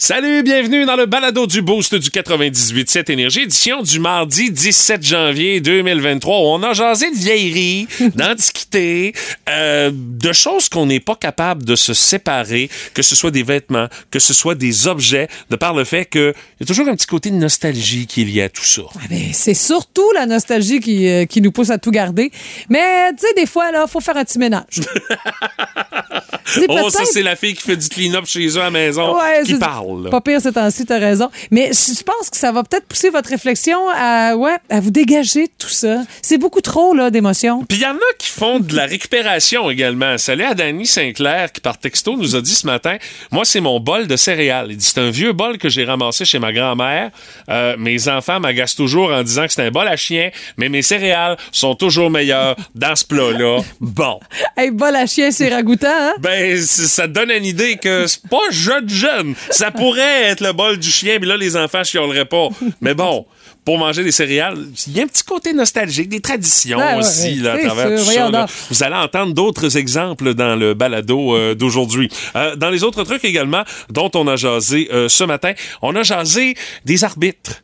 [0.00, 5.60] Salut, bienvenue dans le balado du Boost du 98.7 Énergie, édition du mardi 17 janvier
[5.60, 9.12] 2023, où on a jasé de vieillerie, d'antiquité,
[9.48, 13.88] euh, de choses qu'on n'est pas capable de se séparer, que ce soit des vêtements,
[14.12, 17.08] que ce soit des objets, de par le fait qu'il y a toujours un petit
[17.08, 18.82] côté de nostalgie qui est lié à tout ça.
[18.94, 22.30] Ah ben, c'est surtout la nostalgie qui, euh, qui nous pousse à tout garder.
[22.68, 24.78] Mais, tu sais, des fois, là, faut faire un petit ménage.
[26.68, 29.42] Oh, ça, c'est la fille qui fait du clean-up chez eux à la maison Ouais,
[29.44, 29.58] qui c'est
[29.88, 30.04] parle.
[30.04, 30.10] là.
[30.10, 31.30] Pas pire ces temps-ci, t'as raison.
[31.50, 35.46] Mais je pense que ça va peut-être pousser votre réflexion à, ouais, à vous dégager
[35.46, 36.02] de tout ça.
[36.22, 37.64] C'est beaucoup trop, là, d'émotions.
[37.68, 40.18] Puis il y en a qui font de la récupération également.
[40.18, 42.96] Salut à Danny Sinclair qui, par texto, nous a dit ce matin
[43.30, 44.68] Moi, c'est mon bol de céréales.
[44.70, 47.10] Il dit C'est un vieux bol que j'ai ramassé chez ma grand-mère.
[47.48, 50.82] Euh, mes enfants m'agacent toujours en disant que c'est un bol à chien, mais mes
[50.82, 53.60] céréales sont toujours meilleures dans ce plat-là.
[53.80, 54.20] Bon.
[54.56, 56.14] Hey, bol à chien, c'est ragoûtant, hein?
[56.18, 59.34] Ben, ça te donne une idée que c'est pas jeune jeune.
[59.50, 62.48] Ça pourrait être le bol du chien, mais là, les enfants chioleraient pas.
[62.80, 63.26] Mais bon,
[63.64, 67.36] pour manger des céréales, il y a un petit côté nostalgique, des traditions ouais, aussi,
[67.36, 68.06] là, à travers sûr.
[68.06, 68.30] tout ça.
[68.30, 68.46] Là.
[68.70, 72.08] Vous allez entendre d'autres exemples dans le balado euh, d'aujourd'hui.
[72.34, 75.52] Euh, dans les autres trucs également, dont on a jasé euh, ce matin,
[75.82, 77.62] on a jasé des arbitres.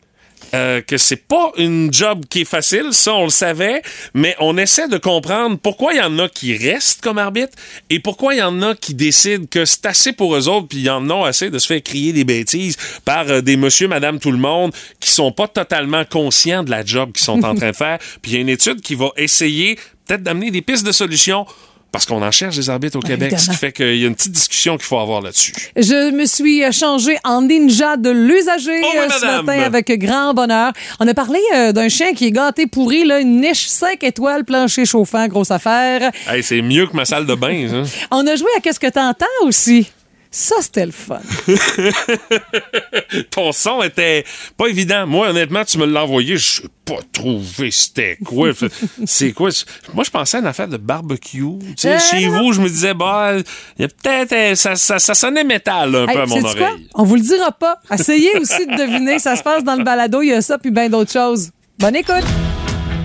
[0.55, 3.83] Euh, que c'est pas une job qui est facile, ça on le savait,
[4.15, 7.55] mais on essaie de comprendre pourquoi il y en a qui restent comme arbitre
[7.91, 10.79] et pourquoi il y en a qui décident que c'est assez pour eux autres puis
[10.79, 14.21] ils en ont assez de se faire crier des bêtises par euh, des monsieur, madame,
[14.21, 17.71] tout le monde qui sont pas totalement conscients de la job qu'ils sont en train
[17.71, 17.99] de faire.
[18.23, 21.47] Puis il y a une étude qui va essayer peut-être d'amener des pistes de solutions
[21.95, 24.17] parce qu'on en cherche des arbitres au Québec, ce qui fait qu'il y a une
[24.17, 25.53] petite discussion qu'il faut avoir là-dessus.
[25.77, 30.35] Je me suis changée en ninja de l'usager Oh oui, euh, ce matin avec grand
[30.35, 30.73] bonheur.
[30.99, 34.45] On a parlé euh, d'un chien qui est gâté pourri, là, une niche 5 étoiles,
[34.45, 36.11] plancher chauffant, grosse affaire.
[36.29, 38.07] Hey, c'est mieux que ma salle de bain, ça.
[38.11, 39.89] On a joué à Qu'est-ce que t'entends aussi?
[40.37, 41.21] Ça, c'était le fun.
[43.31, 44.25] ton son était
[44.57, 45.07] pas évident.
[45.07, 48.51] Moi, honnêtement, tu me l'as envoyé, je sais pas trouvé c'était quoi.
[49.07, 49.51] C'est quoi?
[49.95, 51.39] Moi, je pensais à une affaire de barbecue.
[51.61, 52.43] Tu sais, Euh, chez non.
[52.43, 53.35] vous, je me disais, bah,
[53.79, 56.45] il y a peut-être, euh, ça, ça, ça sonnait métal un Hey, peu à mon
[56.45, 56.89] oreille.
[56.95, 57.81] On vous le dira pas.
[57.93, 59.21] Essayez aussi de deviner.
[59.21, 60.21] Ça se passe dans le balado.
[60.21, 61.51] Il y a ça puis bien d'autres choses.
[61.79, 62.25] Bonne écoute.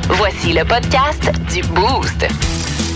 [0.09, 2.25] Voici le podcast du Boost.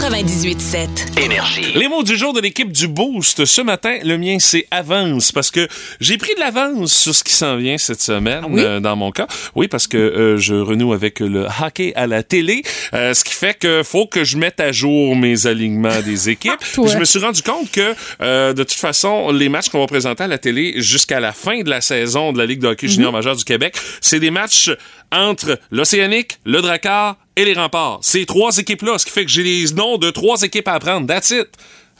[0.00, 1.20] 98.7.
[1.22, 1.74] Énergie.
[1.74, 3.44] Les mots du jour de l'équipe du Boost.
[3.44, 5.68] Ce matin, le mien, c'est avance parce que
[6.00, 8.62] j'ai pris de l'avance sur ce qui s'en vient cette semaine, oui?
[8.62, 9.26] euh, dans mon cas.
[9.54, 12.62] Oui, parce que euh, je renoue avec le hockey à la télé,
[12.94, 16.54] euh, ce qui fait que faut que je mette à jour mes alignements des équipes.
[16.58, 19.86] Puis je me suis rendu compte que, euh, de toute façon, les matchs qu'on va
[19.86, 22.88] présenter à la télé jusqu'à la fin de la saison de la Ligue de hockey
[22.88, 24.70] junior majeur du Québec, c'est des matchs
[25.12, 27.98] entre l'Océanique, le Drakkar et les Remparts.
[28.02, 31.06] Ces trois équipes-là, ce qui fait que j'ai les noms de trois équipes à apprendre.
[31.06, 31.48] That's it.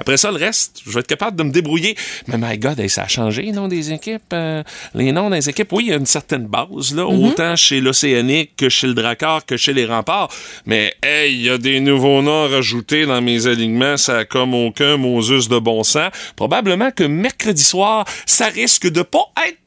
[0.00, 1.94] Après ça, le reste, je vais être capable de me débrouiller.
[2.26, 4.32] Mais my God, hey, ça a changé, les noms des équipes.
[4.32, 4.62] euh,
[4.94, 8.56] les noms des équipes, oui, il y a une certaine base, là, autant chez l'Océanique
[8.56, 10.30] que chez le Drakkar que chez les Remparts.
[10.64, 14.54] Mais, hey, il y a des nouveaux noms rajoutés dans mes alignements, ça a comme
[14.54, 16.10] aucun Moses de bon sens.
[16.34, 19.58] Probablement que mercredi soir, ça risque de pas être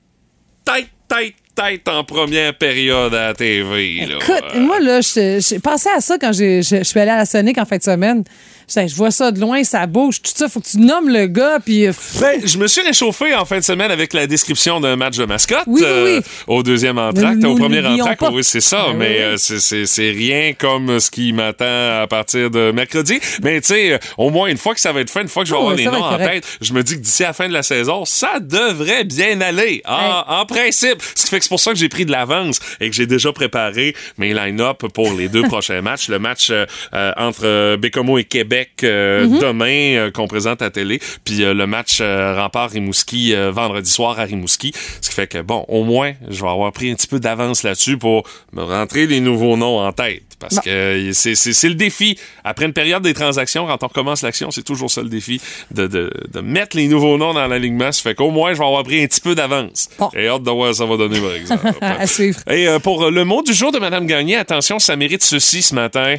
[0.65, 4.05] tête, tête, tête en première période à la TV.
[4.05, 4.15] Là.
[4.21, 7.25] Écoute, moi, là, je- j'ai pensé à ça quand je je suis allée à la
[7.25, 8.23] Sonic en fin de semaine.
[8.67, 10.47] Je vois ça de loin, ça bouge, tout ça.
[10.49, 11.87] Faut que tu nommes le gars, puis.
[11.87, 15.17] euh, Ben, je me suis réchauffé en fin de semaine avec la description d'un match
[15.17, 16.21] de mascotte Oui, oui, oui.
[16.47, 18.23] au deuxième entracte, au premier entracte.
[18.31, 22.71] Oui, c'est ça, oui, mais euh, c'est- rien comme ce qui m'attend à partir de
[22.71, 23.19] mercredi.
[23.43, 25.43] Mais tu sais, euh, au moins une fois que ça va être fait, une fois
[25.43, 27.33] que je vais Oh, avoir les noms en tête, je me dis que d'ici la
[27.33, 29.81] fin de la saison, ça devrait bien aller.
[29.87, 31.01] En, en principe.
[31.15, 33.07] Ce qui fait que c'est pour ça que j'ai pris de l'avance et que j'ai
[33.07, 36.09] déjà préparé mes line-up pour les deux prochains matchs.
[36.09, 38.52] Le match euh, euh, entre euh, Bécomo et Québec
[38.83, 39.39] euh, Mm-hmm.
[39.41, 44.73] demain euh, qu'on présente à télé, puis euh, le match Rempart-Rimouski vendredi soir à Rimouski.
[45.01, 47.63] Ce qui fait que, bon, au moins, je vais avoir pris un petit peu d'avance
[47.63, 50.23] là-dessus pour me rentrer les nouveaux noms en tête.
[50.39, 52.17] Parce que c'est- le défi.
[52.43, 55.39] Après une période des transactions, quand on recommence l'action, c'est toujours ça le défi,
[55.71, 57.91] de, de, de mettre les nouveaux noms dans l'alignement.
[57.93, 59.87] Ça fait qu'au moins, je vais avoir pris un petit peu d'avance.
[59.97, 60.09] Bon.
[60.13, 61.67] J'ai hâte de voir ça va donner, par exemple.
[61.81, 62.39] À suivre.
[62.51, 66.15] Et pour le mot du jour de Madame Gagné, attention, ça mérite ceci ce matin.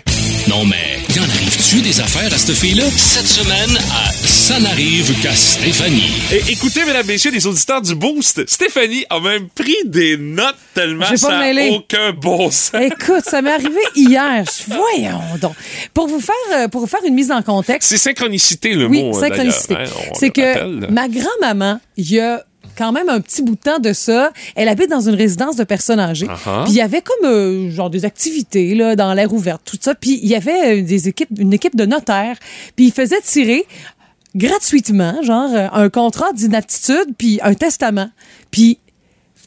[0.48, 2.84] Non, mais y en arrive-tu des affaires à cette fille-là?
[2.94, 6.10] Cette semaine, à Ça n'arrive qu'à Stéphanie.
[6.30, 11.06] Et écoutez, mesdames, messieurs, les auditeurs du Boost, Stéphanie a même pris des notes tellement
[11.08, 12.72] J'ai ça n'a aucun bon sens.
[12.80, 14.44] Écoute, ça m'est arrivé hier.
[14.68, 15.54] Voyons donc.
[15.94, 17.88] Pour vous faire, euh, pour vous faire une mise en contexte.
[17.88, 19.16] C'est synchronicité, le Oui, mot.
[19.16, 19.74] euh, synchronicité.
[19.74, 20.88] d'ailleurs, hein, C'est que rappelle.
[20.90, 22.44] ma grand-maman, il y a
[22.76, 24.32] quand même un petit bout de temps de ça.
[24.54, 26.26] Elle habite dans une résidence de personnes âgées.
[26.26, 26.64] Uh-huh.
[26.64, 29.94] Puis il y avait comme euh, genre des activités là, dans l'air ouverte, tout ça.
[29.94, 32.36] Puis il y avait euh, des équipes, une équipe de notaires.
[32.76, 33.66] Puis ils faisaient tirer
[34.34, 38.10] gratuitement, genre euh, un contrat d'inaptitude puis un testament.
[38.50, 38.78] Puis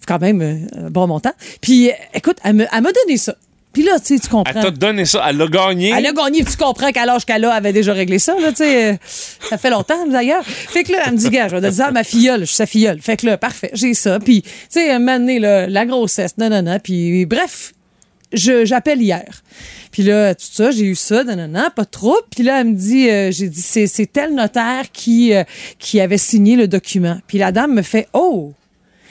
[0.07, 1.33] quand même euh, un bon montant.
[1.61, 3.35] Puis écoute, elle me- elle m'a donné ça.
[3.73, 4.61] Puis là, tu sais, tu Elle comprends.
[4.61, 5.89] t'a donné ça, elle l'a gagné.
[5.95, 8.49] Elle a gagné, tu comprends qu'à l'âge qu'elle a, elle avait déjà réglé ça, là,
[8.49, 8.93] tu sais.
[8.93, 8.97] euh,
[9.49, 10.43] Ça fait longtemps, d'ailleurs.
[10.45, 12.55] Fait que là, elle me dit, gars, je vais te dire ma filleule, je suis
[12.55, 12.99] sa filleule.
[13.01, 14.19] Fait que là, parfait, j'ai ça.
[14.19, 17.73] Puis, tu sais, un moment donné, là, la grossesse, nanana, puis bref,
[18.33, 19.43] je- j'appelle hier.
[19.91, 22.17] Puis là, tout ça, j'ai eu ça, nanana, pas trop.
[22.35, 25.43] Puis là, elle me dit, euh, j'ai dit, c'est, c'est tel notaire qui, euh,
[25.79, 27.17] qui avait signé le document.
[27.27, 28.53] Puis la dame me fait, oh,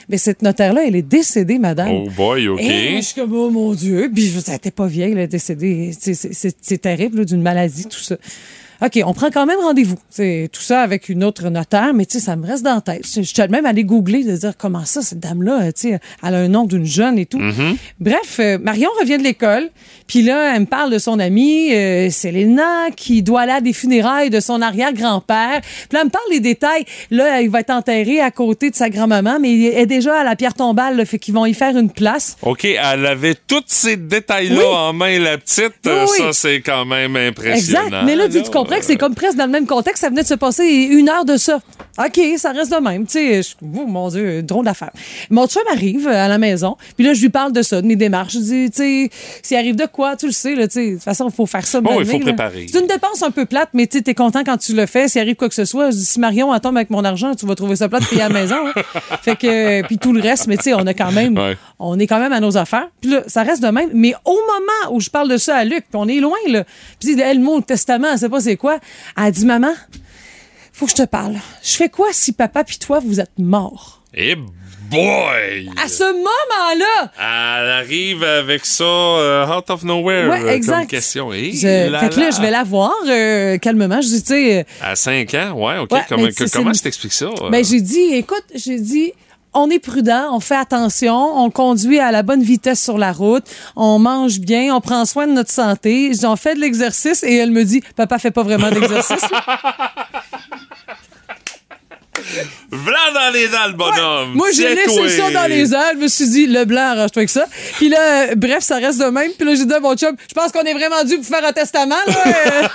[0.08, 1.88] mais cette notaire-là, elle est décédée, madame.
[1.90, 2.60] Oh boy, OK.
[2.60, 4.10] Et je suis comme, oh mon Dieu.
[4.14, 5.92] Puis, je- elle était pas vieille, elle est décédée.
[5.98, 8.16] C'est- terrible, d'une maladie, tout ça.
[8.82, 9.96] OK, on prend quand même rendez-vous.
[10.10, 12.80] C'est tout ça avec une autre notaire, mais tu sais, ça me reste dans la
[12.80, 13.06] tête.
[13.06, 16.34] Je suis même allée googler de dire comment ça, cette dame-là, euh, tu sais, elle
[16.34, 17.40] a un nom d'une jeune et tout.
[18.00, 19.68] Bref, euh, Marion revient de l'école,
[20.06, 23.72] puis là, elle me parle de son amie, euh, Selena, qui doit aller à des
[23.72, 25.60] funérailles de son arrière-grand-père.
[25.62, 26.84] Puis là, elle me parle des détails.
[27.10, 30.24] Là, il va être enterré à côté de sa grand-maman, mais il est déjà à
[30.24, 32.36] la pierre tombale, là, fait qu'ils vont y faire une place.
[32.42, 34.64] OK, elle avait tous ces détails-là Oui.
[34.64, 35.72] en main, la petite.
[35.86, 36.18] Oui, oui.
[36.18, 37.86] Ça, c'est quand même impressionnant.
[37.86, 38.04] Exact.
[38.04, 40.00] Mais là, tu, comprends que c'est comme presque dans le même contexte.
[40.02, 41.60] Ça venait de se passer une heure de ça.
[41.98, 43.06] OK, ça reste de même.
[43.06, 44.90] Tu sais, je- oh, mon Dieu, drôle d'affaire.
[45.30, 47.96] Mon chum arrive à la maison, puis là, je lui parle de ça, de mes
[47.96, 48.34] démarches.
[48.34, 49.10] Je dis, tu sais,
[49.42, 51.46] s'il arrive de quoi, tu le sais, là, tu sais, de toute façon, il faut
[51.46, 51.80] faire ça.
[51.80, 52.24] Bon, mener, il faut là.
[52.24, 52.66] préparer.
[52.70, 55.08] C'est une dépense un peu plate, mais tu es content quand tu le fais.
[55.08, 57.46] S'il arrive quoi que ce soit, je dis, si Marion tombe avec mon argent, tu
[57.46, 58.56] vas trouver ça plate de payer à la maison.
[58.66, 58.82] hein.
[59.22, 61.56] fait que, puis tout le reste, mais tu sais, on a quand même, Ouais.
[61.78, 62.88] on est quand même à nos affaires.
[63.00, 63.88] Puis là, ça reste de même.
[63.94, 66.64] Mais au moment où je parle de ça à Luc, puis on est loin, là,
[67.00, 68.78] puis elle, le mot testament, sait pas c'est quoi,
[69.16, 69.72] elle dit, maman,
[70.72, 71.36] faut que je te parle.
[71.62, 74.02] Je fais quoi si papa puis toi, vous êtes morts?
[74.14, 74.34] Eh
[74.90, 75.70] boy!
[75.82, 80.78] À ce moment-là, Elle arrive avec ça euh, out of nowhere Ouais, euh, exact.
[80.78, 81.32] comme question.
[81.32, 84.00] Eh je, là fait que là, je vais la voir euh, calmement.
[84.00, 85.90] Je dis, tu sais, euh, À 5 ans, ouais, OK.
[85.92, 87.30] Ouais, comment tu comment t'expliques ça?
[87.50, 89.12] Ben, j'ai dit, écoute, j'ai dit,
[89.56, 93.44] on est prudent, on fait attention, on conduit à la bonne vitesse sur la route,
[93.74, 96.12] on mange bien, on prend soin de notre santé.
[96.14, 99.24] J'en fais de l'exercice et elle me dit, papa fait pas vraiment d'exercice.
[102.34, 102.42] là.
[102.70, 104.34] Blanc dans les dents, le bonhomme!
[104.34, 105.92] Moi, j'ai laissé ça dans les airs.
[105.94, 107.46] Je me suis dit, le blanc, arrange-toi avec ça.
[107.76, 109.30] Puis là, bref, ça reste de même.
[109.38, 111.44] Puis là, j'ai dit à mon chum, je pense qu'on est vraiment dû pour faire
[111.44, 112.14] un testament, là.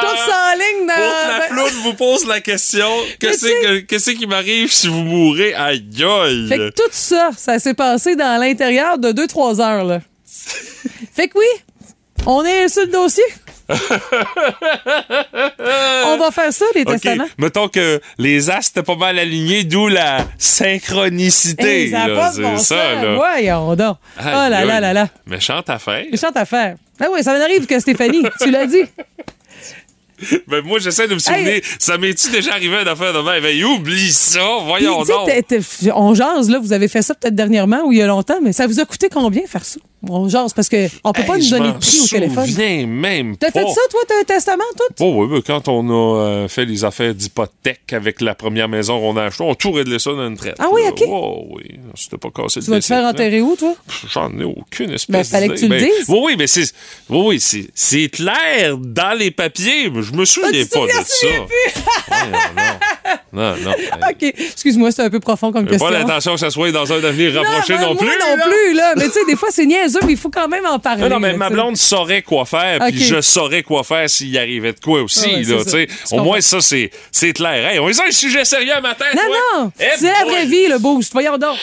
[0.00, 0.94] Tout ça en ligne dans.
[0.94, 3.46] Pour que la ben- flotte vous pose la question, qu'est-ce
[3.82, 5.54] que- qui m'arrive si vous mourrez?
[5.54, 6.46] Aïe, aïe!
[6.48, 10.00] Fait que tout ça, ça s'est passé dans l'intérieur de 2-3 heures, là.
[11.14, 11.46] fait que oui,
[12.26, 13.24] on est sur le dossier.
[16.06, 17.26] on va faire ça, les testaments.
[17.36, 21.84] mettons que les astres étaient pas mal alignés, d'où la synchronicité.
[21.84, 23.14] Hey, là, de c'est ça, là.
[23.16, 23.96] Voyons donc.
[24.18, 24.80] Oh Aïe, là là aïe.
[24.80, 25.08] là là.
[25.26, 26.04] Méchante affaire.
[26.10, 26.76] Méchante affaire.
[27.00, 28.84] Ah oui, ça m'arrive que Stéphanie, tu l'as dit.
[30.48, 31.60] Ben, moi, j'essaie de me souvenir.
[31.78, 33.40] Ça m'est-tu déjà arrivé une affaire de même?
[33.42, 35.30] Ben, oublie ça, voyons donc.
[35.94, 38.52] on jase, là, vous avez fait ça peut-être dernièrement ou il y a longtemps, mais
[38.52, 39.78] ça vous a coûté combien faire ça?
[40.06, 42.86] On jase parce qu'on peut pas nous donner de prix au téléphone.
[42.86, 44.94] même T'as fait ça, toi, t'as un testament, tout?
[45.00, 49.00] Oh, oui, oui, quand on a euh, fait les affaires d'hypothèque avec la première maison
[49.00, 50.54] qu'on a achetée, on a tout réglé ça dans une traite.
[50.60, 50.82] Ah oui.
[50.88, 51.02] OK.
[51.08, 53.74] Oh, oui, c'était pas cassé Tu vas te faire enterrer où, toi?
[54.12, 55.90] J'en ai aucune espèce Ben, fallait que tu le d'idée.
[55.98, 56.06] dises.
[56.08, 56.72] Oui, oui, mais c'est,
[57.10, 61.26] oui, oui, c'est, clair dans les papiers, mais je me souviens Ah, pas de ça.
[61.26, 62.62] Ouais, non,
[63.32, 63.70] non, non.
[63.72, 64.10] hey.
[64.10, 64.34] OK.
[64.52, 65.88] Excuse-moi, c'est un peu profond comme question.
[65.88, 68.06] pas l'intention que ça soit dans un avenir rapproché ben, non, moi plus.
[68.06, 68.44] non là.
[68.44, 68.92] plus, là.
[68.96, 71.02] Mais tu sais, des fois, c'est niaiseux, mais il faut quand même en parler.
[71.02, 74.28] Non, non, mais là, ma blonde saurait quoi faire, puis je saurais quoi faire s'il
[74.30, 77.66] y arrivait de quoi aussi, Ah ouais, là, tu Au moins, ça, c'est, c'est clair.
[77.66, 79.36] Hey, on est sur un sujet sérieux un matin, Non, toi?
[79.62, 79.72] non.
[79.80, 81.12] Eh c'est la vraie vie, le boost.
[81.12, 81.56] Voyons donc.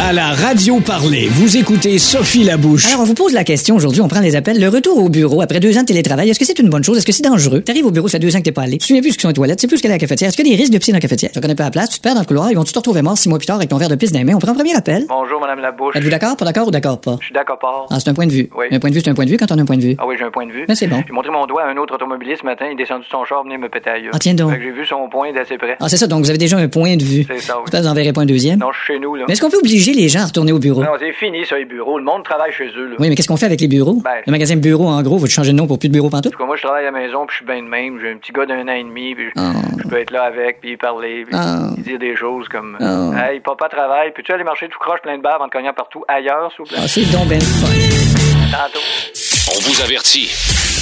[0.00, 2.86] À la radio parler, vous écoutez Sophie Labouche.
[2.86, 4.60] Alors, on vous pose la question aujourd'hui, on prend des appels.
[4.60, 6.98] Le retour au bureau après deux ans de télétravail, est-ce que c'est une bonne chose?
[6.98, 7.60] Est-ce que c'est dangereux?
[7.60, 8.78] T'arrives au bureau, ça fait deux ans que t'es pas allé.
[8.78, 10.28] Tu souviens plus ce que sont les toilettes, tu sais plus ce qu'est la cafetière.
[10.28, 11.30] Est-ce qu'il y a des risques de piscine dans la cafetière?
[11.32, 13.02] Tu connais pas la place, tu te perds dans le couloir, ils vont te retrouver
[13.02, 14.34] mort six mois plus tard avec ton verre de pisse dans les mains?
[14.34, 15.06] On prend un premier appel.
[15.08, 15.96] Bonjour, Madame Labouche.
[15.96, 17.16] Êtes-vous d'accord, pas d'accord ou d'accord pas?
[17.20, 17.86] Je suis d'accord, pas.
[17.90, 18.50] Ah, c'est un point de vue.
[18.56, 18.66] Oui.
[18.70, 19.82] Un point de vue, c'est un point de vue quand on a un point de
[19.82, 19.96] vue.
[19.98, 20.64] Ah oui, j'ai un point de vue.
[20.68, 21.02] Mais c'est bon.
[21.06, 23.24] J'ai montré mon doigt à un autre automobiliste ce matin, il est descendu de son
[23.24, 24.12] char, venir me péter ailleurs.
[24.14, 24.52] Ah, tiens donc.
[24.52, 25.76] J'ai vu son point d'assez près.
[25.80, 27.24] Ah, c'est ça, donc vous avez déjà un point de vue.
[27.28, 27.70] C'est ça, oui.
[27.72, 28.58] Vous en verrez pas un deuxième.
[28.58, 29.24] Non, je suis chez nous, là.
[29.26, 30.82] Mais est-ce qu'on peut obliger les gens à retourner au bureau?
[30.82, 31.98] Non, c'est fini, ça, les bureaux.
[31.98, 32.96] Le monde travaille chez eux, là.
[32.98, 34.00] Oui, mais qu'est-ce qu'on fait avec les bureaux?
[34.04, 36.28] Ben- Le magasin bureau, en gros, vous changer de nom pour plus de bureau pantoute?
[36.28, 37.98] En tout cas, moi, je travaille à la maison, puis je suis bien de même.
[38.00, 39.52] J'ai un petit gars d'un an et demi, puis je- Ah.
[39.82, 41.70] je peux être là avec, puis parler, puis Ah.
[41.78, 43.30] dire des choses comme Ah.
[43.32, 46.04] Hey, papa travaille, peux-tu aller marcher tout croche plein de bave en te cognant partout
[46.08, 46.78] ailleurs, s'il vous plaît?
[46.82, 47.66] Ah, c'est donc ben fun.
[48.52, 48.84] Tantôt.
[49.56, 50.28] On vous avertit.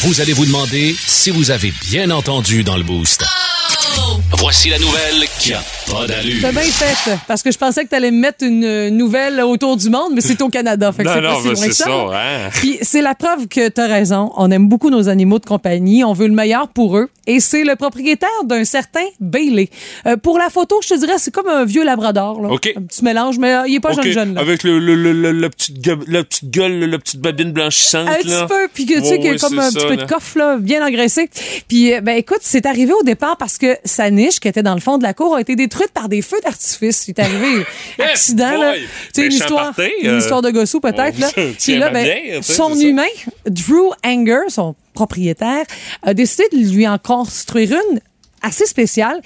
[0.06, 3.24] Vous allez vous demander si vous avez bien entendu dans le boost.
[4.38, 6.38] Voici la nouvelle qui a pas d'allure.
[6.40, 9.40] C'est bien fait, parce que je pensais que tu allais me mettre une euh, nouvelle
[9.40, 10.92] autour du monde, mais c'est au Canada.
[10.92, 11.84] Fait que Non, c'est non, pas si mais loin que c'est ça.
[11.84, 12.50] ça, hein.
[12.54, 14.32] Puis c'est la preuve que tu as raison.
[14.36, 16.04] On aime beaucoup nos animaux de compagnie.
[16.04, 17.08] On veut le meilleur pour eux.
[17.26, 19.68] Et c'est le propriétaire d'un certain Bailey.
[20.06, 22.40] Euh, pour la photo, je te dirais, c'est comme un vieux labrador.
[22.40, 22.48] Là.
[22.50, 22.72] OK.
[22.76, 24.34] Un petit mélange, mais euh, il est pas OK, jeune jeune.
[24.34, 24.40] Là.
[24.40, 28.08] Avec le, le, le, le- la, petite gueule, la petite gueule, la petite babine blanchissante.
[28.08, 28.16] Un là.
[28.18, 30.04] petit peu, puis que tu sais, y a ouais, comme un ça, petit peu là.
[30.04, 31.28] de coffre, là, bien engraissé.
[31.68, 34.74] Puis, euh, ben écoute, c'est arrivé au départ parce que sa niche, qui était dans
[34.74, 37.02] le fond de la cour, a été détruite par des feux d'artifice.
[37.06, 37.64] C'est arrivé
[37.98, 38.74] accident, là.
[38.74, 38.82] Tu
[39.14, 39.72] sais, une histoire,
[40.02, 41.28] une euh, histoire de gossou, peut-être, là.
[41.34, 43.02] Puis là, ben, bien, son humain,
[43.46, 45.64] Drew Anger, son propriétaire,
[46.02, 48.00] a décidé de lui en construire une
[48.42, 49.20] assez spéciale.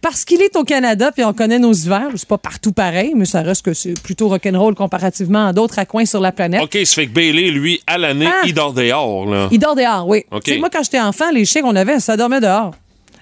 [0.00, 3.24] Parce qu'il est au Canada, puis on connaît nos hivers, c'est pas partout pareil, mais
[3.24, 6.60] ça reste que c'est plutôt rock'n'roll comparativement à d'autres coins sur la planète.
[6.62, 8.42] OK, ça fait que Bailey, lui, à l'année, Ah!
[8.44, 9.48] il dort dehors, là.
[9.50, 10.26] Il dort dehors, oui.
[10.30, 10.42] OK.
[10.44, 12.72] Tu sais, moi, quand j'étais enfant, les chiens qu'on avait, ça dormait dehors.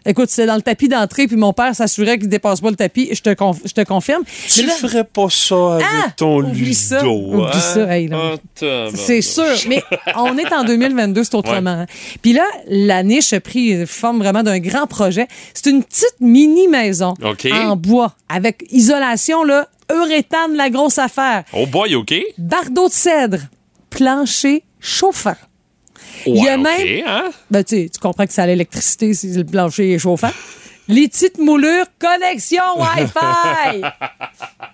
[0.04, 3.08] Écoute, c'était dans le tapis d'entrée, puis mon père s'assurait qu'il dépasse pas le tapis.
[3.12, 4.22] Je te, conf- je te confirme.
[4.48, 6.10] Tu là- ferais pas ça avec Ah!
[6.16, 7.06] ton Oublie ça.
[7.06, 7.60] Oublie hein?
[7.60, 8.10] ça, hey.
[8.12, 8.86] Ah.
[8.94, 9.82] C'est sûr, mais
[10.16, 11.70] on est en 2022, c'est autrement.
[11.70, 11.86] hein.
[12.20, 15.26] Puis là, la niche a pris forme vraiment d'un grand projet.
[15.54, 17.46] C'est une petite mini maison OK.
[17.52, 22.14] en bois avec isolation là, uréthane la grosse affaire, Oh boy, OK.
[22.38, 23.38] bardeau de cèdre,
[23.90, 25.36] plancher chauffant.
[26.26, 27.30] Il y a même hein?
[27.50, 30.30] ben, tu comprends que c'est à l'électricité si le plancher est chauffant.
[30.88, 33.82] Les petites moulures, connexion Wi-Fi.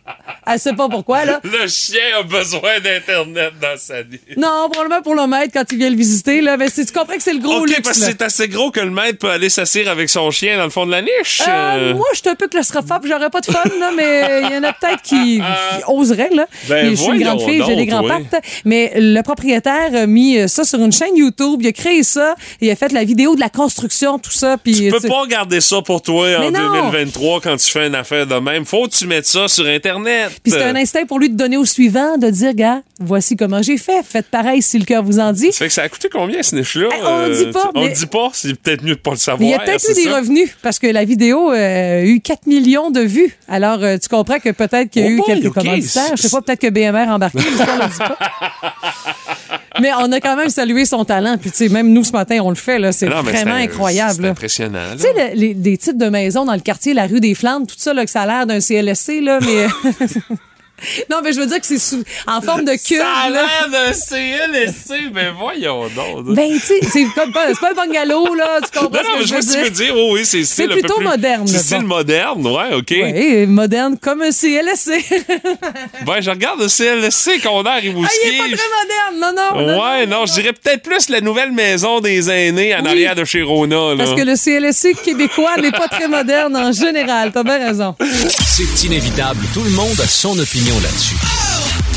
[0.50, 1.40] Elle sait pas pourquoi, là.
[1.44, 4.18] Le chien a besoin d'Internet dans sa vie.
[4.36, 6.56] Non, probablement pour le maître quand il vient le visiter, là.
[6.56, 8.08] Mais tu comprends que c'est le gros OK, luxe, parce que là.
[8.10, 10.86] c'est assez gros que le maître peut aller s'asseoir avec son chien dans le fond
[10.86, 11.42] de la niche.
[11.46, 11.94] Euh, euh.
[11.94, 14.62] moi, je suis un peu claustrophobe, j'aurais pas de fun, là, mais il y en
[14.64, 15.40] a peut-être qui,
[15.78, 16.46] qui oseraient, là.
[16.68, 18.24] Ben, je suis une grande fille, j'ai des grands oui.
[18.30, 18.42] pattes.
[18.64, 22.70] Mais le propriétaire a mis ça sur une chaîne YouTube, il a créé ça, il
[22.70, 24.56] a fait la vidéo de la construction, tout ça.
[24.56, 26.72] Puis, Tu peux pas garder ça pour toi en Mais non.
[26.90, 28.64] 2023 quand tu fais une affaire de même.
[28.64, 30.37] Faut que tu mettes ça sur Internet.
[30.42, 33.62] Puis c'est un instinct pour lui de donner au suivant, de dire, gars, voici comment
[33.62, 34.02] j'ai fait.
[34.04, 35.52] Faites pareil si le cœur vous en dit.
[35.52, 36.88] Ça fait que ça a coûté combien ce niche-là?
[36.92, 39.48] Eh, on dit pas, On mais- dit pas, c'est peut-être mieux de pas le savoir.
[39.48, 42.20] Il y a peut-être c'est eu des revenus parce que la vidéo euh, a eu
[42.20, 43.36] 4 millions de vues.
[43.48, 46.16] Alors, euh, tu comprends que peut-être qu'il y a Oh eu quelques commanditaires.
[46.16, 48.18] Je sais pas, peut-être que BMR a embarqué, on le dit pas.
[49.80, 51.36] Mais on a quand même salué son talent.
[51.40, 52.78] Puis, tu sais, même nous, ce matin, on le fait.
[52.78, 52.92] là.
[52.92, 54.14] C'est vraiment incroyable.
[54.22, 54.78] C'est impressionnant.
[54.92, 57.66] Tu sais, le- les, des titres de maisons dans le quartier, la rue des Flandres,
[57.66, 59.66] tout ça, là, que ça a l'air d'un CLSC, là, mais.
[61.10, 62.98] non, mais je veux dire que c'est sous- en forme de cube.
[62.98, 63.42] Ça a là.
[63.42, 66.34] l'air d'un CLSC, mais voyons donc.
[66.34, 68.60] Ben, tu sais, c'est comme pas, c'est pas un bungalow, là.
[68.62, 69.94] Tu comprends non, ce non, que mais je veux vois ce que tu veux dire?
[69.94, 69.94] dire.
[69.96, 71.62] Oh, oui, c'est C'est style un peu plutôt plus- moderne, C'est bon.
[71.62, 72.90] style moderne, ouais, OK.
[72.94, 75.04] Oui, moderne comme un CLSC.
[76.06, 78.16] Ben, je regarde le CLSC qu'on a à Ah, Rimouski.
[78.24, 79.66] il est pas très moderne, non, non.
[79.66, 82.88] non, Ouais, non, je dirais peut-être plus la nouvelle maison des aînés en Oui.
[82.88, 83.76] arrière de chez Rona.
[83.90, 83.94] Là.
[83.98, 87.30] Parce que le CLSC québécois n'est pas très moderne en général.
[87.32, 87.94] T'as bien raison.
[88.00, 91.16] C'est inévitable, tout le monde a son opinion là-dessus.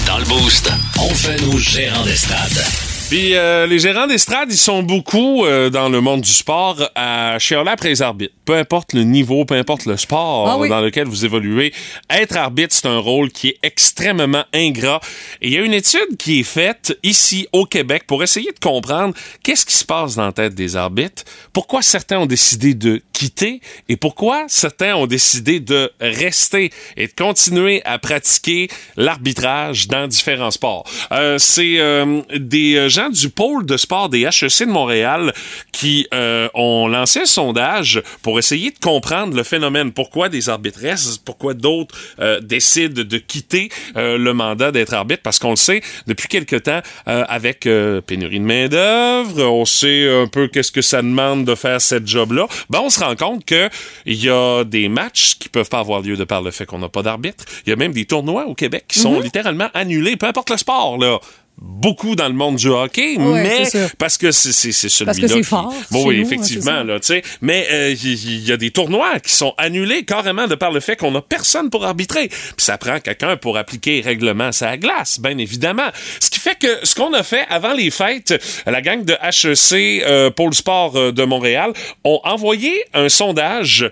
[0.05, 2.90] Dans le boost, on fait nos gérants d'estrade.
[3.11, 7.37] Puis euh, les gérants d'estrade, ils sont beaucoup euh, dans le monde du sport à
[7.39, 8.33] chialer après les arbitres.
[8.45, 10.69] Peu importe le niveau, peu importe le sport Ah oui.
[10.69, 11.73] dans lequel vous évoluez,
[12.09, 15.01] être arbitre, c'est un rôle qui est extrêmement ingrat.
[15.41, 18.59] Et il y a une étude qui est faite ici au Québec pour essayer de
[18.59, 19.13] comprendre
[19.43, 23.61] qu'est-ce qui se passe dans la tête des arbitres, pourquoi certains ont décidé de quitter
[23.87, 30.49] et pourquoi certains ont décidé de rester et de continuer à pratiquer l'arbitrage dans différents
[30.49, 30.85] sports.
[31.11, 35.33] Euh, c'est euh, des euh, gens du pôle de sport des HEC de Montréal
[35.71, 39.91] qui euh, ont lancé un sondage pour essayer de comprendre le phénomène.
[39.91, 45.21] Pourquoi des arbitres restent, pourquoi d'autres euh, décident de quitter euh, le mandat d'être arbitre,
[45.23, 47.67] parce qu'on le sait depuis quelque temps avec
[48.07, 52.07] pénurie de main d'œuvre, on sait un peu qu'est-ce que ça demande de faire cette
[52.07, 52.47] job-là.
[52.69, 53.69] Ben on se rend compte que
[54.05, 56.79] il y a des matchs qui peuvent pas avoir lieu de par le fait qu'on
[56.79, 57.43] n'a pas d'arbitre.
[57.65, 60.57] Il y a même des tournois au Québec qui sont littéralement annulés, peu importe le
[60.57, 61.19] sport là.
[61.63, 63.67] Beaucoup dans le monde du hockey, Ouais, mais
[63.99, 65.05] parce que c'est celui-là.
[65.05, 67.21] Parce que c'est qui- fort Bon, oui, nous, effectivement, là, tu sais.
[67.41, 70.71] Mais euh, il y, il y a des tournois qui sont annulés carrément de par
[70.71, 72.29] le fait qu'on n'a personne pour arbitrer.
[72.29, 75.87] Puis ça prend quelqu'un pour appliquer les règlements à la glace, bien évidemment.
[76.19, 78.33] Ce qui fait que ce qu'on a fait avant les fêtes,
[78.65, 83.85] la gang de HEC euh, Pôle Sport euh, de Montréal ont envoyé un sondage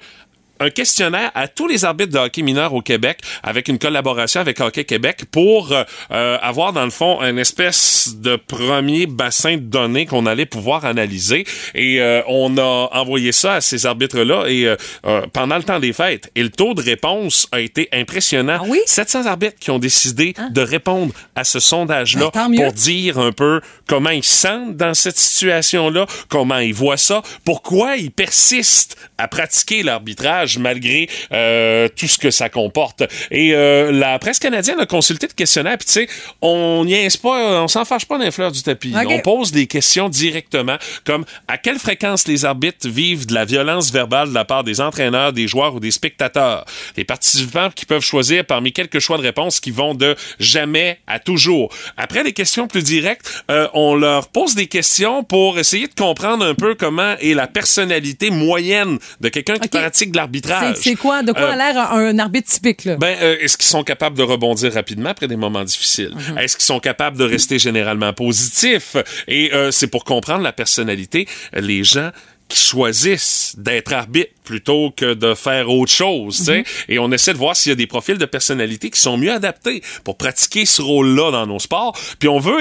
[0.59, 4.59] un questionnaire à tous les arbitres de hockey mineur au Québec avec une collaboration avec
[4.59, 10.05] Hockey Québec pour euh, avoir dans le fond un espèce de premier bassin de données
[10.05, 14.75] qu'on allait pouvoir analyser et euh, on a envoyé ça à ces arbitres-là et euh,
[15.05, 18.59] euh, pendant le temps des fêtes et le taux de réponse a été impressionnant.
[18.61, 18.79] Ah oui?
[18.85, 22.57] 700 arbitres qui ont décidé de répondre à ce sondage-là Ben, tant mieux.
[22.63, 27.21] pour dire un peu comment ils se sentent dans cette situation-là, comment ils voient ça,
[27.45, 33.03] pourquoi ils persistent à pratiquer l'arbitrage malgré euh, tout ce que ça comporte.
[33.31, 36.07] Et euh, la presse canadienne a consulté le questionnaire, puis tu sais,
[36.41, 38.93] on niaise pas, on s'en fâche pas d'un fleur du tapis.
[39.07, 43.91] On pose des questions directement, comme à quelle fréquence les arbitres vivent de la violence
[43.91, 46.65] verbale de la part des entraîneurs, des joueurs ou des spectateurs?
[46.97, 51.19] Les participants qui peuvent choisir parmi quelques choix de réponse qui vont de jamais à
[51.19, 51.73] toujours.
[51.97, 56.45] Après les questions plus directes, euh, on leur pose des questions pour essayer de comprendre
[56.45, 60.38] un peu comment est la personnalité moyenne de quelqu'un qui pratique de l'arbitrage.
[60.45, 61.23] C'est c'est quoi?
[61.23, 62.95] De quoi Euh, a l'air un, un arbitre typique, là?
[62.97, 66.13] ben, euh, est-ce qu'ils sont capables de rebondir rapidement après des moments difficiles?
[66.15, 66.37] Mhm.
[66.37, 68.95] Est-ce qu'ils sont capables de rester généralement positifs?
[69.27, 72.11] Et euh, c'est pour comprendre la personnalité, les gens
[72.49, 76.57] qui choisissent d'être arbitre plutôt que de faire autre chose, sais.
[76.57, 76.63] Mhm.
[76.89, 79.31] Et on essaie de voir s'il y a des profils de personnalité qui sont mieux
[79.31, 81.95] adaptés pour pratiquer ce rôle-là dans nos sports.
[82.17, 82.57] Puis on veut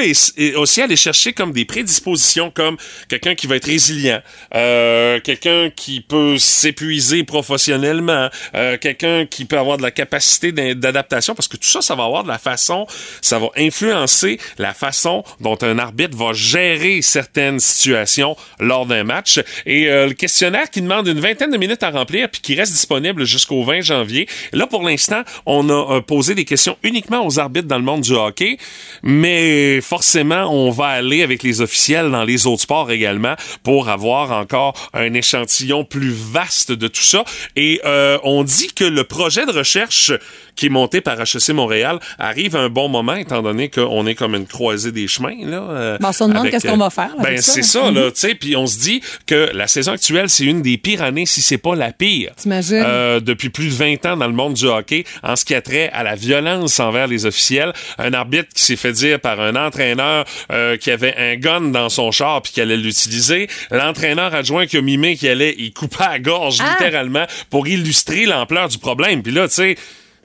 [0.57, 2.77] aussi aller chercher comme des prédispositions comme
[3.09, 4.21] quelqu'un qui va être résilient,
[4.55, 11.35] euh, quelqu'un qui peut s'épuiser professionnellement, euh, quelqu'un qui peut avoir de la capacité d'adaptation
[11.35, 12.87] parce que tout ça, ça va avoir de la façon,
[13.23, 19.41] ça va influencer la façon dont un arbitre va gérer certaines situations lors d'un match.
[19.65, 22.73] Et euh, le questionnaire qui demande une vingtaine de minutes à remplir puis qui reste
[22.73, 24.27] disponible jusqu'au 20 janvier.
[24.53, 28.01] Là, pour l'instant, on a euh, posé des questions uniquement aux arbitres dans le monde
[28.01, 28.59] du hockey,
[29.03, 34.33] mais forcément, on va aller avec les officiels dans les autres sports également pour avoir
[34.33, 37.25] encore un échantillon plus vaste de tout ça.
[37.57, 40.13] Et euh, on dit que le projet de recherche
[40.57, 44.17] qui est monté par HEC Montréal arrive à un bon moment, étant donné qu'on est
[44.17, 45.37] comme une croisée des chemins.
[45.45, 47.53] Là, euh, Ben, on se demande qu'est-ce qu'on va faire Ben, ça.
[47.53, 48.35] c'est ça, là, tu sais.
[48.35, 51.59] Puis on se dit que la saison actuelle, c'est une des pires années, si c'est
[51.59, 52.33] pas la pire.
[52.37, 52.83] T'imagines?
[52.85, 55.61] Euh, depuis plus de 20 ans dans le monde du hockey, en ce qui a
[55.63, 57.73] trait à la violence envers les officiels.
[57.99, 61.89] Un arbitre qui s'est fait dire par un entraîneur euh, qui avait un gun dans
[61.89, 63.49] son char puis qui allait l'utiliser.
[63.71, 66.71] L'entraîneur adjoint qui a mimé qui allait y couper à gorge, Ah!
[66.79, 69.23] littéralement, pour illustrer l'ampleur du problème.
[69.23, 69.77] Puis là, tu sais...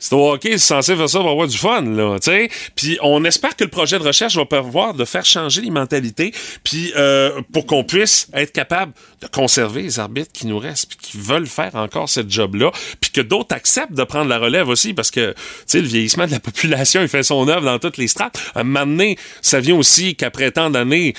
[0.06, 2.50] C'est au hockey, c'est censé faire ça pour avoir du fun, là, tu sais.
[2.76, 6.34] Puis on espère que le projet de recherche va pervoir de faire changer les mentalités,
[6.62, 8.92] puis euh, pour qu'on puisse être capable
[9.22, 13.12] de conserver les arbitres qui nous restent, puis qui veulent faire encore cette job-là, puis
[13.12, 15.38] que d'autres acceptent de prendre la relève aussi, parce que, tu
[15.68, 18.38] sais, le vieillissement de la population, il fait son œuvre dans toutes les strates.
[18.56, 21.14] Un moment donné, ça vient aussi qu'après tant d'années,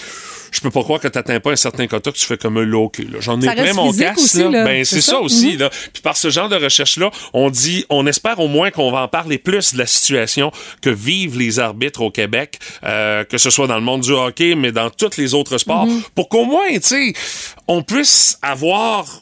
[0.52, 2.64] je peux pas croire que t'atteins pas un certain quota que tu fais comme un
[2.64, 3.18] low là.
[3.20, 4.14] J'en ai plein mon là.
[4.50, 4.64] là.
[4.64, 5.58] Ben, C'est ça aussi, Mhm.
[5.58, 5.70] là.
[5.92, 9.08] Puis par ce genre de recherche-là, on dit, on espère au moins qu'on va en
[9.08, 10.50] parler plus de la situation
[10.82, 14.54] que vivent les arbitres au Québec, euh, que ce soit dans le monde du hockey,
[14.54, 16.02] mais dans tous les autres sports, Mhm.
[16.14, 17.12] pour qu'au moins, tu sais,
[17.68, 19.20] on puisse avoir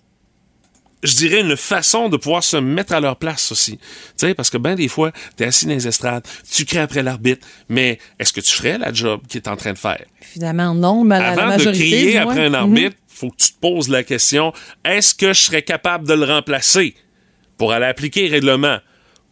[1.04, 3.76] je dirais, une façon de pouvoir se mettre à leur place aussi.
[3.76, 3.82] Tu
[4.18, 7.44] sais, parce que ben des fois, t'es assis dans les estrades, tu cries après l'arbitre,
[7.68, 9.98] mais est-ce que tu ferais la job qu'il est en train de faire?
[10.30, 11.88] Évidemment, non, mais la, la Avant de majorité.
[11.90, 12.54] crier après un Mhm.
[12.54, 14.52] arbitre, faut que tu te poses la question,
[14.84, 16.94] est-ce que je serais capable de le remplacer
[17.58, 18.78] pour aller appliquer le règlement?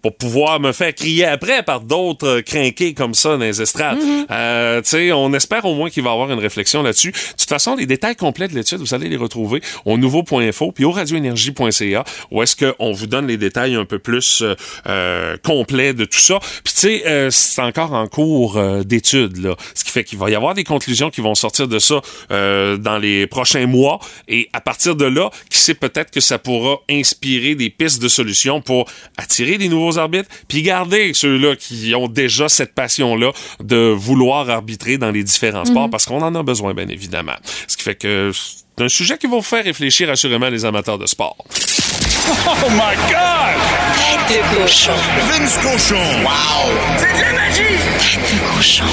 [0.03, 3.99] Pour pouvoir me faire crier après par d'autres crinqués comme ça dans les estrades.
[3.99, 4.27] Mhm.
[4.31, 7.13] Euh, tu sais, on espère au moins qu'il va y avoir une réflexion là-dessus.
[7.13, 10.85] De toute façon, les détails complets de l'étude, vous allez les retrouver au nouveau.info puis
[10.85, 14.55] au radioénergie.ca où est-ce qu'on vous donne les détails un peu plus euh,
[14.87, 16.39] euh, complets de tout ça.
[16.65, 19.57] Puis tu sais, euh, c'est encore en cours euh, d'étude, là.
[19.75, 22.77] Ce qui fait qu'il va y avoir des conclusions qui vont sortir de ça euh,
[22.77, 24.01] dans les prochains mois.
[24.29, 28.09] Et à partir de là, qui sait peut-être que ça pourra inspirer des pistes de
[28.09, 28.87] solutions pour
[29.17, 34.99] attirer des nouveaux arbitres, puis garder ceux-là qui ont déjà cette passion-là de vouloir arbitrer
[34.99, 37.37] dans les différents sports, parce qu'on en a besoin, bien évidemment.
[37.67, 40.97] Ce qui fait que c'est un sujet qui va vous faire réfléchir assurément les amateurs
[40.97, 41.37] de sport.
[42.47, 43.57] Oh my God!
[44.29, 44.93] Tête de cochon.
[45.29, 46.23] Vince Cochon!
[46.23, 46.71] Wow!
[46.97, 47.77] C'est de la magie!
[47.99, 48.85] Tête de cochon.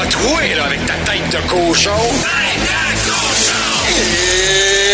[0.00, 1.90] A troué, là, avec ta tête de cochon!
[2.22, 4.85] Tête de cochon!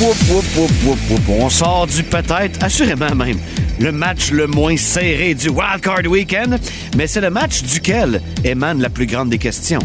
[0.00, 3.38] On sort du peut-être, assurément même,
[3.80, 6.60] le match le moins serré du Wild Card Weekend,
[6.96, 9.80] mais c'est le match duquel émane la plus grande des questions.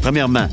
[0.00, 0.48] Premièrement,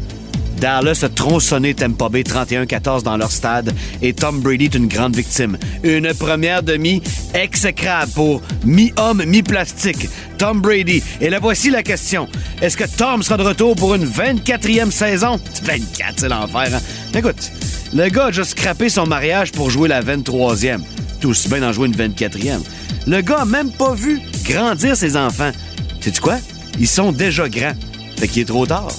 [0.60, 5.16] Dallas a tronçonné Tampa Bay 31-14 dans leur stade et Tom Brady est une grande
[5.16, 5.58] victime.
[5.84, 7.02] Une première demi
[7.34, 10.10] exécrable pour mi-homme, mi-plastique.
[10.38, 11.02] Tom Brady.
[11.22, 12.28] Et là, voici la question.
[12.62, 15.40] Est-ce que Tom sera de retour pour une 24e saison?
[15.64, 16.80] 24, c'est l'enfer, hein?
[17.18, 17.52] Écoute,
[17.94, 20.82] Le gars a juste scrappé son mariage pour jouer la 23e.
[21.22, 22.60] Tout aussi bien d'en jouer une 24e.
[23.08, 25.52] Le gars a même pas vu grandir ses enfants.
[26.02, 26.38] Sais-tu quoi?
[26.80, 27.74] Ils sont déjà grands.
[28.18, 28.92] Fait qu'il est trop tard.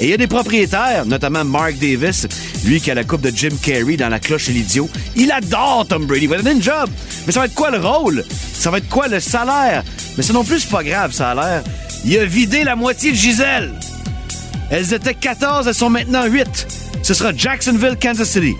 [0.00, 2.26] Et il y a des propriétaires, notamment Mark Davis,
[2.64, 4.88] lui qui a la coupe de Jim Carrey dans La cloche et l'idiot.
[5.14, 6.24] Il adore Tom Brady.
[6.24, 6.88] Il va donner une job.
[7.26, 8.24] Mais ça va être quoi le rôle?
[8.54, 9.84] Ça va être quoi le salaire?
[10.16, 11.62] Mais ça non plus, c'est pas grave, ça a l'air.
[12.06, 13.74] Il a vidé la moitié de Gisèle.
[14.70, 16.89] Elles étaient 14, elles sont maintenant 8.
[17.02, 18.56] Ce sera Jacksonville, Kansas City.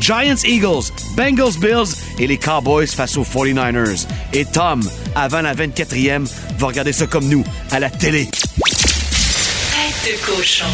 [0.00, 4.06] Giants, Eagles, Bengals, Bills et les Cowboys face aux 49ers.
[4.32, 4.82] Et Tom,
[5.14, 6.26] avant la 24e,
[6.58, 8.28] va regarder ça comme nous, à la télé.
[8.32, 10.64] Tête de cochon.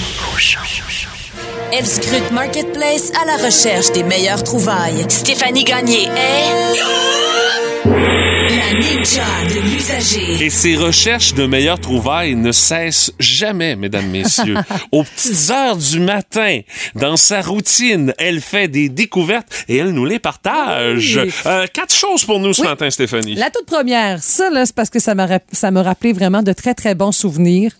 [1.70, 5.04] Elle scrute Marketplace à la recherche des meilleures trouvailles.
[5.08, 7.67] Stéphanie Gagné est...
[7.92, 10.44] La ninja de l'usager.
[10.44, 14.56] Et ses recherches de meilleures trouvailles ne cessent jamais, mesdames, messieurs.
[14.92, 16.60] Aux petites heures du matin,
[16.94, 21.18] dans sa routine, elle fait des découvertes et elle nous les partage.
[21.22, 21.32] Oui.
[21.46, 22.68] Euh, quatre choses pour nous ce Oui.
[22.68, 23.34] matin, Stéphanie.
[23.36, 26.52] La toute première, ça, c'est parce que ça m'a rap- ça me rappelait vraiment de
[26.52, 27.72] très, très bons souvenirs.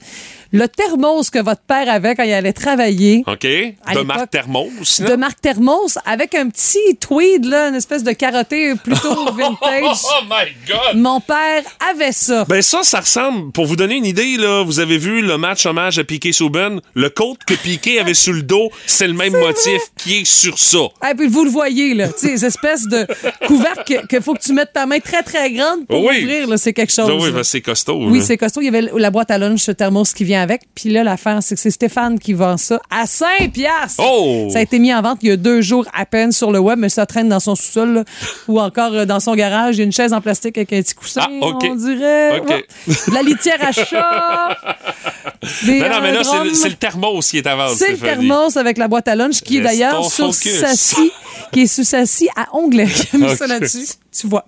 [0.51, 3.23] Le thermos que votre père avait quand il allait travailler.
[3.27, 3.43] OK?
[3.43, 5.01] De Marc Thermos.
[5.01, 9.99] De Marc Thermos avec un petit tweed, là, une espèce de carotté plutôt vintage.
[10.05, 10.97] Oh my God!
[10.97, 12.47] Mon père avait ça.
[12.49, 15.67] Ben ça, ça ressemble, pour vous donner une idée, là, vous avez vu le match
[15.67, 19.33] hommage à Piqué Souben, le coat que Piqué avait sur le dos, c'est le même
[19.35, 20.79] motif qui est sur ça.
[21.03, 23.07] Ah, puis vous le voyez, là, tu sais, ces espèces de
[23.47, 26.23] couvercles que, que faut que tu mettes ta main très, très grande pour Oui.
[26.23, 27.11] ouvrir, là, c'est quelque chose.
[27.13, 28.07] Ah oui, ben, c'est costaud.
[28.09, 28.61] Oui, c'est costaud.
[28.63, 30.63] Il y avait la boîte à lunch thermos qui vient avec.
[30.75, 34.03] Puis là, l'affaire, c'est que c'est Stéphane qui vend ça à 5 piastres.
[34.05, 34.49] Oh!
[34.53, 36.59] Ça a été mis en vente il y a deux jours à peine sur le
[36.59, 38.05] web, mais ça traîne dans son sous-sol là,
[38.49, 39.77] ou encore euh, dans son garage.
[39.77, 42.41] Il y a une chaise en plastique avec un petit coussin, Ah, on dirait.
[42.41, 42.65] Ouais.
[42.87, 44.57] De la litière à chat.
[45.65, 46.55] Des, Non, non, mais là, c'est le- drums.
[46.59, 49.41] c'est le thermos qui est à vendre, C'est le thermos avec la boîte à lunch
[49.41, 51.11] qui est d'ailleurs sur sa scie,
[51.53, 52.89] qui est sur sa scie à onglet.
[53.15, 53.87] A mis ça là-dessus.
[54.19, 54.45] Tu vois.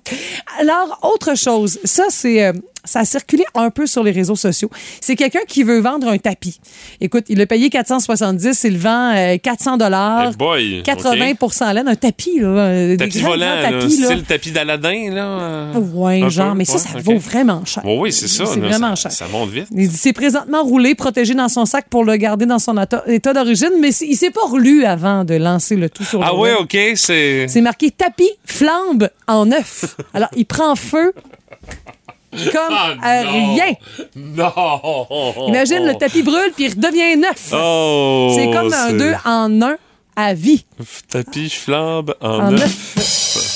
[0.58, 1.78] Alors, autre chose.
[1.84, 2.52] Ça, c'est, euh,
[2.84, 4.70] ça a circulé un peu sur les réseaux sociaux.
[5.00, 6.60] C'est quelqu'un qui veut vendre un tapis.
[7.00, 10.30] Écoute, il a payé 470, il le vend euh, 400 dollars.
[10.32, 11.74] Eh boy, 80 OK.
[11.74, 12.46] laine, un tapis, là.
[12.48, 14.06] euh, Tapis volant, tapis, là.
[14.06, 15.24] style tapis d'Aladin, là.
[15.26, 17.82] euh, Ouais, un genre, peu, mais ça, ça vaut vraiment cher.
[17.84, 18.44] Oui, oui, c'est ça.
[18.46, 19.12] C'est vraiment ça, cher.
[19.12, 19.66] Ça monte vite.
[19.74, 23.32] Il dit, c'est présentement roulé, protégé dans son sac pour le garder dans son état
[23.32, 26.52] d'origine, mais il s'est pas relu avant de lancer le tout sur Ah le ouais,
[26.52, 26.62] web.
[26.62, 27.46] OK, c'est...
[27.48, 29.96] C'est marqué tapis flambe en neuf.
[30.14, 31.12] Alors, il prend feu
[32.52, 33.30] comme Ah, à non.
[33.54, 33.74] rien.
[34.16, 35.46] Non!
[35.48, 37.50] Imagine, le tapis brûle puis il redevient neuf.
[37.52, 38.32] Oh!
[38.36, 39.76] c'est comme un deux en un
[40.16, 40.64] à vie.
[41.08, 43.46] Tapis flambe en, En neuf.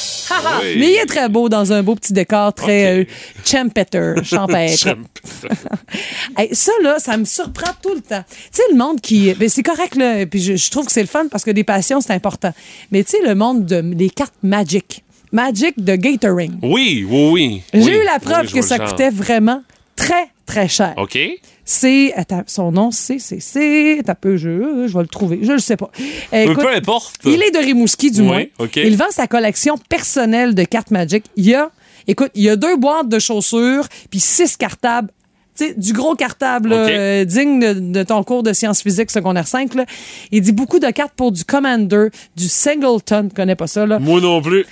[0.61, 0.77] Oui.
[0.79, 3.07] Mais il est très beau dans un beau petit décor très Ok.
[3.09, 3.13] euh,
[3.45, 4.89] champeter, champêtre.
[6.37, 8.25] Hey, ça, là, ça me surprend tout le temps.
[8.29, 9.33] Tu sais, le monde qui.
[9.35, 10.27] Ben, c'est correct, là.
[10.27, 12.53] Puis je, je trouve que c'est le fun parce que des passions, c'est important.
[12.91, 15.04] Mais tu sais, le monde de, des cartes Magic.
[15.35, 16.53] Magic de Gathering.
[16.63, 17.63] Oui, oui, oui.
[17.75, 17.91] J'ai Oui.
[18.03, 19.63] eu la preuve Oui, que ça coûtait vraiment
[19.97, 20.95] très, très cher.
[20.97, 21.19] OK.
[21.65, 22.15] C'est.
[22.47, 23.19] son nom, c'est.
[23.19, 23.41] C'est.
[23.41, 24.01] C'est.
[24.07, 25.41] T'as peu, je, je vais le trouver.
[25.43, 25.91] Je le sais pas.
[26.33, 27.17] Écoute, peu importe.
[27.25, 28.45] il est de Rimouski, du Oui, moins.
[28.61, 28.77] OK.
[28.77, 31.25] Il vend sa collection personnelle de cartes Magic.
[31.37, 31.71] Il y a.
[32.07, 35.09] Écoute, il y a deux boîtes de chaussures, puis six cartables.
[35.57, 39.11] Tu sais, du gros cartable là, euh, digne de, de ton cours de sciences physiques
[39.13, 39.75] secondaire 5.
[39.75, 39.87] Là.
[40.33, 43.87] Il dit beaucoup de cartes pour du Commander, du Singleton, connais pas ça.
[43.87, 43.99] Là.
[44.01, 44.67] Moi non plus.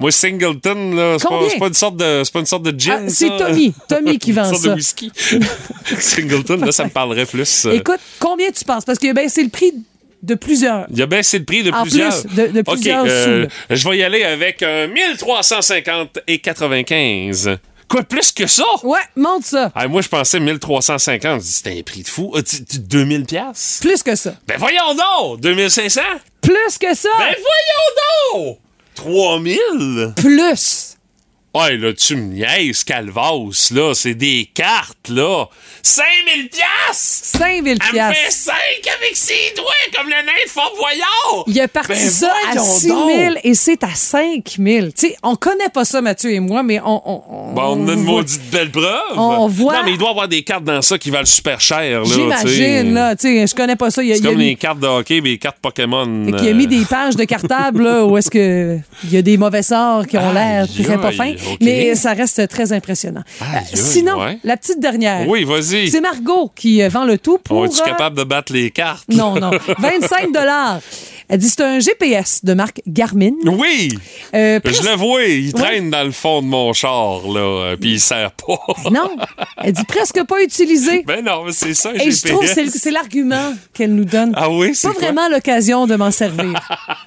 [0.00, 2.78] Moi, Singleton, là, c'est pas, c'est pas une sorte de, c'est pas une sorte de
[2.78, 3.04] gin.
[3.06, 3.36] Ah, c'est ça?
[3.46, 3.74] Tommy.
[3.88, 4.68] Tommy qui vend Une sorte ça.
[4.70, 5.10] de whisky.
[5.98, 7.66] Singleton, là, ça me parlerait plus.
[7.66, 8.84] euh, Écoute, combien tu penses?
[8.84, 9.72] Parce que ben, c'est le prix
[10.22, 10.86] de plusieurs.
[10.90, 12.22] Il a baissé le prix de En plusieurs.
[12.22, 16.38] plus, de- de plusieurs OK, euh, sous, je vais y aller avec un 1350 et
[16.38, 17.58] 95.
[17.88, 18.64] Quoi, plus que ça?
[18.82, 19.72] Ouais, monte ça.
[19.74, 21.40] Ah, moi, je pensais 1350.
[21.40, 22.32] Je dis, C'était un prix de fou.
[22.36, 23.78] Ah, tu- tu- 2000 pièces.
[23.80, 24.34] Plus que ça.
[24.46, 25.40] Ben voyons donc!
[25.40, 26.00] 2500?
[26.42, 27.08] Plus que ça.
[27.18, 28.58] Ben voyons donc!
[28.98, 30.14] 3000?
[30.16, 30.97] Plus.
[31.54, 33.92] Ouais, là, tu me niaises, Calvas, là.
[33.94, 35.46] C'est des cartes, là.
[35.82, 37.20] 5000 pièces!
[37.24, 38.32] 5000 Elle me fait piastres.
[38.44, 38.54] 5
[39.00, 39.64] avec ses doigts,
[39.96, 41.44] comme le nain de Fort Boyard!
[41.46, 43.38] Il a parti Ben ça à voyons 6 000 donc.
[43.44, 44.86] et c'est à 5 000.
[44.88, 47.02] Tu sais, on connaît pas ça, Mathieu et moi, mais on.
[47.06, 49.16] on, on- Bon, on a une maudite belle preuve.
[49.16, 51.60] On voit- Non, mais il doit y avoir des cartes dans ça qui valent super
[51.60, 52.04] cher, là.
[52.04, 53.16] J'imagine, là.
[53.16, 54.02] Tu sais, je connais pas ça.
[54.02, 56.26] C'est comme mis- les cartes de hockey mais les cartes Pokémon.
[56.26, 59.22] Fait qu'il a mis des pages de cartables là, où est-ce que il y a
[59.22, 63.22] des mauvais sorts qui ont l'air très pas fins, Mais ça reste très impressionnant.
[63.42, 64.38] Euh, sinon, ouais.
[64.44, 65.26] la petite dernière.
[65.28, 65.90] Oui, vas-y.
[65.90, 68.70] C'est Margot qui euh, vend le tout pour On est-tu euh, capable de battre les
[68.70, 69.08] cartes?
[69.08, 69.50] Non, non.
[69.78, 70.80] 25 dollars.
[71.30, 73.32] Elle dit c'est un GPS de marque Garmin.
[73.44, 73.98] Oui!
[74.34, 78.00] Euh, Je le vois, il traîne dans le fond de mon char, là, puis il
[78.00, 78.58] sert pas.
[78.90, 79.10] Non,
[79.62, 81.02] elle dit presque pas utilisé.
[81.06, 84.32] Ben non, mais c'est ça, Et je trouve c'est c'est l'argument qu'elle nous donne.
[84.36, 85.02] Ah oui, c'est Pas quoi?
[85.02, 86.58] vraiment l'occasion de m'en servir.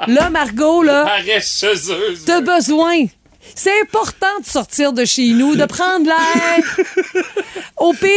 [0.07, 1.07] là, Margot, là,
[2.25, 3.05] t'as besoin.
[3.55, 6.79] C'est important de sortir de chez nous, de prendre l'air.
[7.77, 8.09] Au pire.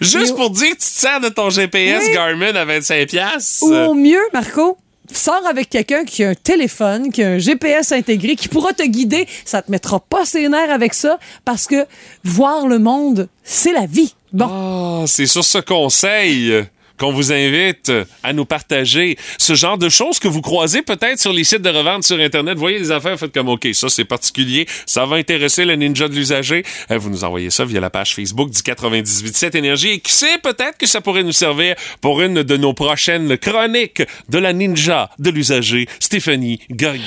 [0.00, 2.12] Juste pour dire que tu te sers de ton GPS Oui.
[2.14, 3.06] Garmin à 25$.
[3.06, 3.62] piastres.
[3.64, 4.78] Ou au mieux, Marco,
[5.12, 8.82] sors avec quelqu'un qui a un téléphone, qui a un GPS intégré, qui pourra te
[8.82, 9.26] guider.
[9.44, 11.86] Ça te mettra pas ses nerfs avec ça parce que
[12.24, 14.14] voir le monde, c'est la vie.
[14.32, 15.02] Bon.
[15.02, 16.64] Ah, c'est sur ce conseil
[17.00, 17.90] qu'on vous invite
[18.22, 21.70] à nous partager ce genre de choses que vous croisez peut-être sur les sites de
[21.70, 22.58] revente sur Internet.
[22.58, 26.14] Voyez les affaires, faites comme OK, ça c'est particulier, ça va intéresser le ninja de
[26.14, 26.62] l'usager.
[26.90, 30.38] Euh, Vous nous envoyez ça via la page Facebook du 98.7 Énergie et qui sait
[30.42, 35.08] peut-être que ça pourrait nous servir pour une de nos prochaines chroniques de la ninja
[35.18, 37.00] de l'usager, Stéphanie Gagné.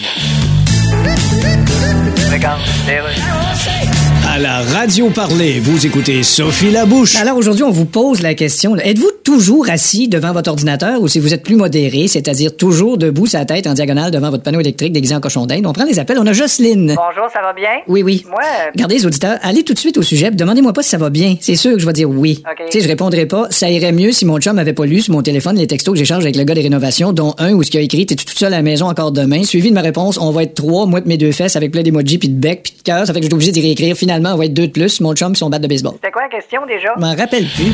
[4.29, 7.15] À la radio parler, vous écoutez Sophie Labouche.
[7.17, 8.75] Alors aujourd'hui, on vous pose la question.
[8.77, 13.27] Êtes-vous toujours assis devant votre ordinateur ou si vous êtes plus modéré, c'est-à-dire toujours debout
[13.27, 15.65] sa tête en diagonale devant votre panneau électrique déguisé en cochon d'Inde?
[15.67, 16.17] On prend les appels.
[16.19, 16.95] On a Jocelyne.
[16.95, 17.69] Bonjour, ça va bien?
[17.87, 18.25] Oui, oui.
[18.27, 20.97] Moi, euh, Regardez les auditeurs, allez tout de suite au sujet, demandez-moi pas si ça
[20.97, 21.35] va bien.
[21.39, 22.41] C'est sûr que je vais dire oui.
[22.49, 22.65] OK.
[22.71, 25.13] Tu sais, je répondrai pas, ça irait mieux si mon chum avait pas lu sur
[25.13, 27.69] mon téléphone les textos que j'échange avec le gars des rénovations, dont un où ce
[27.69, 30.17] qu'il a écrit, t'es toute seule à la maison encore demain, suivi de ma réponse,
[30.17, 32.61] on va être trois, moi pis mes deux fesses avec plein d'emojis puis de bec
[32.63, 33.95] puis de cœur, ça fait que je suis obligé d'y réécrire.
[33.95, 35.93] Finalement, on va être deux de plus, mon chum son bat de baseball.
[35.95, 36.93] c'était quoi la question déjà?
[36.95, 37.73] Je m'en rappelle plus.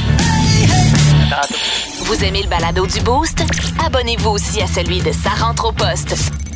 [2.02, 3.44] Vous aimez le balado du Boost?
[3.86, 6.16] Abonnez-vous aussi à celui de Sa rentre au poste.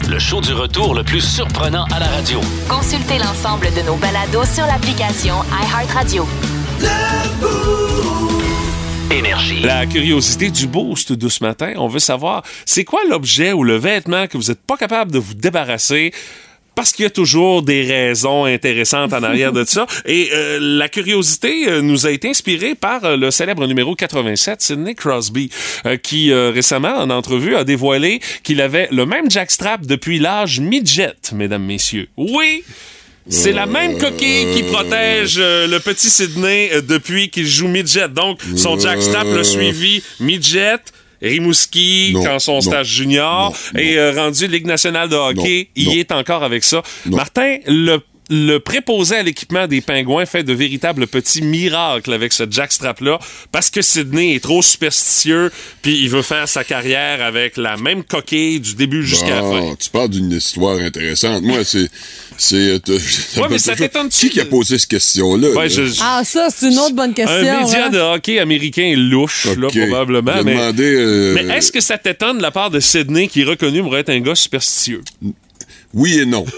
[0.09, 2.41] Le show du retour le plus surprenant à la radio.
[2.67, 6.27] Consultez l'ensemble de nos balados sur l'application iHeartRadio.
[9.11, 9.61] Énergie.
[9.61, 13.77] La curiosité du boost de ce matin, on veut savoir, c'est quoi l'objet ou le
[13.77, 16.11] vêtement que vous n'êtes pas capable de vous débarrasser
[16.75, 19.85] parce qu'il y a toujours des raisons intéressantes en arrière de ça.
[20.05, 24.61] Et euh, la curiosité euh, nous a été inspirée par euh, le célèbre numéro 87,
[24.61, 25.49] Sidney Crosby,
[25.85, 30.59] euh, qui euh, récemment, en entrevue, a dévoilé qu'il avait le même jackstrap depuis l'âge
[30.59, 32.07] midget, mesdames, messieurs.
[32.17, 32.63] Oui!
[33.29, 38.09] C'est la même coquille qui protège euh, le petit Sydney euh, depuis qu'il joue midget.
[38.09, 40.79] Donc, son jackstrap l'a suivi midget,
[41.23, 45.69] Rimouski, Non, quand son non, stage junior, non, et euh, rendu Ligue nationale de hockey,
[45.75, 46.83] il est encore avec ça.
[47.05, 52.43] Martin, le le préposé à l'équipement des pingouins fait de véritables petits miracles avec ce
[52.49, 53.19] jackstrap-là
[53.51, 58.03] parce que Sydney est trop superstitieux puis il veut faire sa carrière avec la même
[58.03, 59.75] coquille du début jusqu'à la fin.
[59.79, 61.43] Tu parles d'une histoire intéressante.
[61.43, 61.89] Moi, c'est.
[62.37, 62.79] c'est euh,
[63.37, 65.49] Ouais, mais ça Qui qui a posé cette question-là?
[65.49, 65.67] Ouais, là?
[65.67, 67.35] je- je- Ah, ça, c'est une autre bonne question.
[67.35, 67.89] un média hein.
[67.89, 70.43] de hockey américain louche, là, probablement.
[70.43, 73.45] Mais, demandé, euh, mais est-ce que ça t'étonne de la part de Sydney, qui est
[73.45, 75.01] reconnu pour être un gars superstitieux?
[75.93, 76.45] Oui et non.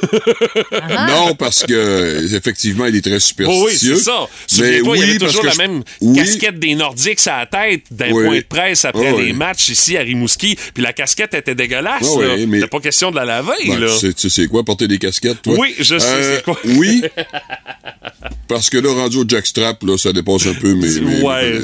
[0.72, 1.08] Ah.
[1.10, 3.96] non, parce que effectivement, il est très Oh oui, superstitieux.
[3.98, 4.20] c'est ça.
[4.22, 6.16] Mais Souviens-toi, il y oui, avait toujours la même oui.
[6.18, 8.26] casquette des Nordiques à la tête d'un Oui.
[8.26, 9.34] point de presse après Ah les oui.
[9.34, 10.56] matchs ici à Rimouski.
[10.74, 12.08] Puis la casquette était dégueulasse.
[12.18, 12.34] Ah là.
[12.36, 13.52] oui, mais- pas question de la laver.
[13.68, 13.88] Ben, là.
[13.94, 15.56] tu sais- tu sais c'est quoi porter des casquettes, toi?
[15.58, 16.60] Oui, je sais Euh, c'est quoi?
[16.66, 17.02] Oui.
[18.48, 21.60] Parce que là, rendu au jackstrap, là, ça dépasse un peu mes, mes- Ouais.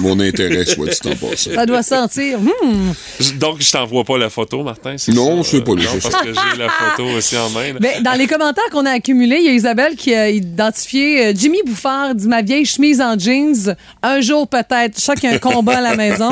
[0.00, 1.50] mon intérêt, soit dit en passant.
[1.54, 2.40] Ça doit sentir.
[2.40, 3.38] hmm.
[3.38, 4.94] Donc, je t'envoie pas la photo, Martin.
[4.98, 5.50] c'est Non, ça?
[5.52, 7.72] c'est pas lui, Non, parce que j'ai la photo aussi en main.
[7.80, 11.32] Ben, dans les commentaires qu'on a accumulés, il y a Isabelle qui a identifié euh,
[11.36, 13.76] Jimmy Bouffard dit ma vieille chemise en jeans.
[14.02, 14.96] Un jour peut-être.
[14.98, 16.30] Je sens qu'il y a un combat à la maison.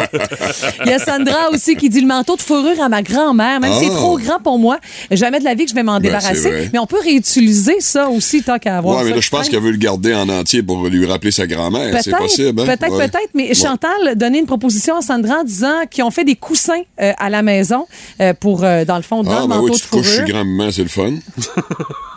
[0.85, 3.73] Il y a Sandra aussi qui dit le manteau de fourrure à ma grand-mère, même
[3.75, 3.97] si c'est Ah.
[3.97, 4.79] trop grand pour moi.
[5.11, 6.71] Jamais de la vie que je vais m'en Ben, débarrasser.
[6.73, 8.99] Mais on peut réutiliser ça aussi tant qu'à avoir.
[8.99, 11.47] Ouais, mais là, je pense qu'elle veut le garder en entier pour lui rappeler sa
[11.47, 12.01] grand-mère.
[12.03, 12.67] C'est Peut-être, possible, hein?
[12.67, 13.09] peut-être, Ouais.
[13.09, 13.31] peut-être.
[13.35, 13.55] Mais Ouais.
[13.55, 17.31] Chantal donnait une proposition à Sandra en disant qu'ils ont fait des coussins euh, à
[17.31, 17.87] la maison
[18.21, 19.89] euh, pour, euh, dans le fond, dans Ah, le ben manteau oui, de tu te
[19.91, 21.13] couches grand-maman, c'est le fun.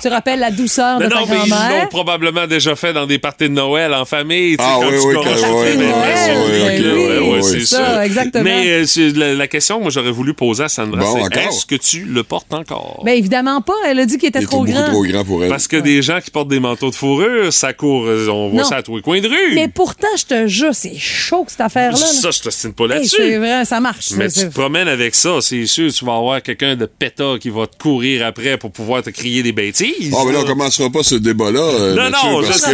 [0.00, 1.88] Tu rappelles la douceur de ta non, mais ils l'ont grand-mère.
[1.88, 4.56] probablement déjà fait dans des parties de Noël en famille.
[4.56, 5.06] tu sais, Ah quand oui, tu
[7.30, 8.04] oui, c'est ça.
[8.04, 8.44] exactement.
[8.44, 11.66] Mais euh, la, la question que moi j'aurais voulu poser à Sandra, Bon, c'est est-ce
[11.66, 13.02] que tu le portes encore?
[13.04, 13.72] Ben évidemment pas.
[13.86, 14.86] Elle a dit qu'il était trop grand.
[14.86, 15.50] trop grand pour elle.
[15.50, 18.62] Parce que des gens qui portent des manteaux de fourrure, ça court, euh, on voit
[18.62, 18.68] Non.
[18.68, 19.54] ça à tous les coins de rue.
[19.54, 21.98] Mais pourtant, je te jure, c'est chaud cette affaire-là.
[21.98, 22.06] là.
[22.06, 23.16] ça, je te signe pas là-dessus.
[23.16, 24.10] c'est vrai, ça marche.
[24.16, 27.50] Mais tu te promènes avec ça, c'est sûr, tu vas avoir quelqu'un de pétard qui
[27.50, 29.63] va te courir après pour pouvoir te crier des bêtises.
[29.66, 30.12] Bêtises.
[30.16, 31.60] Ah, mais là, on commencera pas ce débat-là.
[31.60, 32.70] euh, Non, Mathieu, non, je parce sais.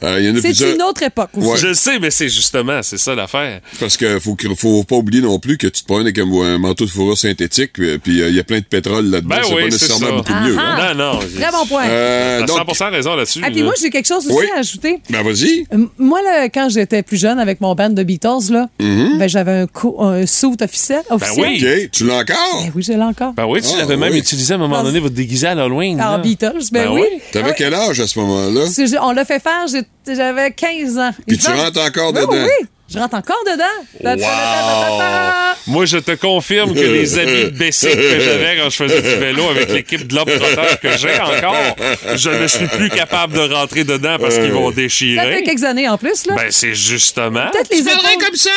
[0.00, 0.74] que, euh, il y en a C'est plusieurs.
[0.74, 1.46] une autre époque aussi.
[1.48, 1.56] Ouais.
[1.58, 3.60] Je le sais, mais c'est justement, c'est ça l'affaire.
[3.78, 6.58] Parce que faut, faut pas oublier non plus que tu te promènes avec un, un
[6.58, 9.28] manteau de fourrure synthétique, puis puis, euh, il y a plein de pétrole là-dedans.
[9.36, 10.12] Ben c'est oui, pas c'est nécessairement ça.
[10.12, 10.56] beaucoup mieux.
[10.58, 10.94] Ah, hein.
[10.94, 11.18] Non, non.
[11.20, 11.84] Très bon point.
[11.88, 13.40] Euh, T'as donc, 100% raison là-dessus.
[13.44, 14.46] Ah, puis moi, j'ai quelque chose aussi Oui.
[14.54, 15.00] à ajouter.
[15.10, 15.66] ben vas-y.
[15.74, 19.52] Euh, Moi, là, quand j'étais plus jeune avec mon band de Beatles, là, ben, j'avais
[19.52, 21.02] un, co- un suit officiel.
[21.10, 21.46] officiel.
[21.46, 21.82] oui.
[21.84, 22.36] OK, tu l'as encore?
[22.64, 23.32] Ben oui, j'ai l'ai encore.
[23.34, 25.54] Ben oui, tu Ah, l'avais même utilisé à un moment donné pour te déguiser à
[25.54, 26.00] l'Halloween.
[26.00, 26.18] En là.
[26.30, 27.02] Beatles, ben, Ben oui.
[27.12, 27.20] oui.
[27.32, 28.66] T'avais Ah, quel âge à ce moment-là?
[29.02, 29.66] On l'a fait faire,
[30.06, 31.10] j'avais 15 ans.
[31.26, 32.32] Puis tu rentres encore Ben dedans?
[32.44, 33.64] Oui, je rentre encore dedans.
[34.04, 35.54] Wow!
[35.66, 39.20] Moi, je te confirme que les habits de Bessic que j'avais quand je faisais du
[39.20, 41.76] vélo avec l'équipe de l'homme-trotteur que j'ai encore,
[42.16, 45.42] je ne suis plus capable de rentrer dedans parce qu'ils vont Ça fait déchirer.
[45.44, 46.34] quelques années en plus, là.
[46.36, 47.46] Ben, c'est justement.
[47.52, 48.24] Peut-être les épaules.
[48.26, 48.50] comme ça!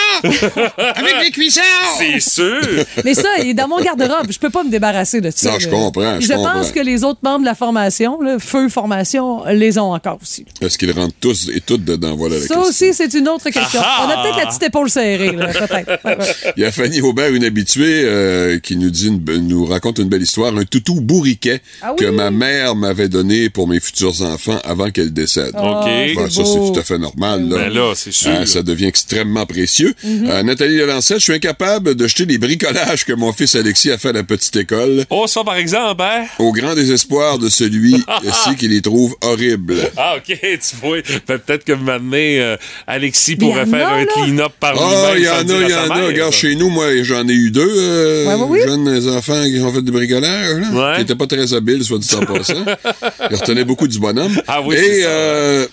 [0.96, 1.64] avec les cuissards!
[1.98, 2.62] C'est sûr!
[3.04, 4.28] Mais ça, il est dans mon garde-robe.
[4.32, 5.52] Je peux pas me débarrasser de ça.
[5.52, 6.54] Non, je comprends, je Je comprends.
[6.54, 10.46] pense que les autres membres de la formation, là, Feu Formation, les ont encore aussi.
[10.62, 12.16] Est-ce qu'ils rentrent tous et toutes dedans?
[12.16, 12.62] Voilà la Ça question.
[12.70, 13.82] aussi, c'est une autre question.
[13.84, 14.06] Ah!
[14.08, 16.54] On a peut-être la petite épaule serrée, là, peut-être.
[16.58, 20.10] Il y a Fanny Aubert, une habituée, euh, qui nous dit, une nous raconte une
[20.10, 21.98] belle histoire, un toutou bourriquet Ah oui?
[22.06, 25.52] que ma mère m'avait donné pour mes futurs enfants avant qu'elle décède.
[25.56, 25.86] OK.
[25.86, 27.48] Ben, ça, c'est tout à fait normal.
[27.50, 27.58] Là.
[27.58, 28.32] Ben là, c'est sûr.
[28.32, 29.94] Hein, ça devient extrêmement précieux.
[30.04, 30.28] Mhm.
[30.30, 33.98] Euh, Nathalie Delancette, je suis incapable de jeter les bricolages que mon fils Alexis a
[33.98, 36.26] fait à la petite école, Oh, ça, par exemple, hein?
[36.40, 39.76] au grand désespoir de celui-ci qui les trouve horribles.
[39.98, 40.98] Ah, OK, tu vois.
[41.28, 42.58] Ben, Peut-être que maintenant, euh,
[42.88, 44.06] Alexis pourrait faire un là.
[44.14, 45.18] Clean-up par Ah, lui-même.
[45.18, 46.08] il y sans en a, il y en a.
[46.08, 48.60] Regarde, chez nous, moi, j'en ai eu deux euh, Ouais, oui.
[48.66, 50.94] jeunes enfants qui ont fait du bricolage, là, Ouais.
[50.96, 52.54] qui n'étaient pas très habiles, soit dit en passant.
[53.32, 54.36] Ils retenaient beaucoup du bonhomme.
[54.48, 55.70] Ah oui, c'est Et ça.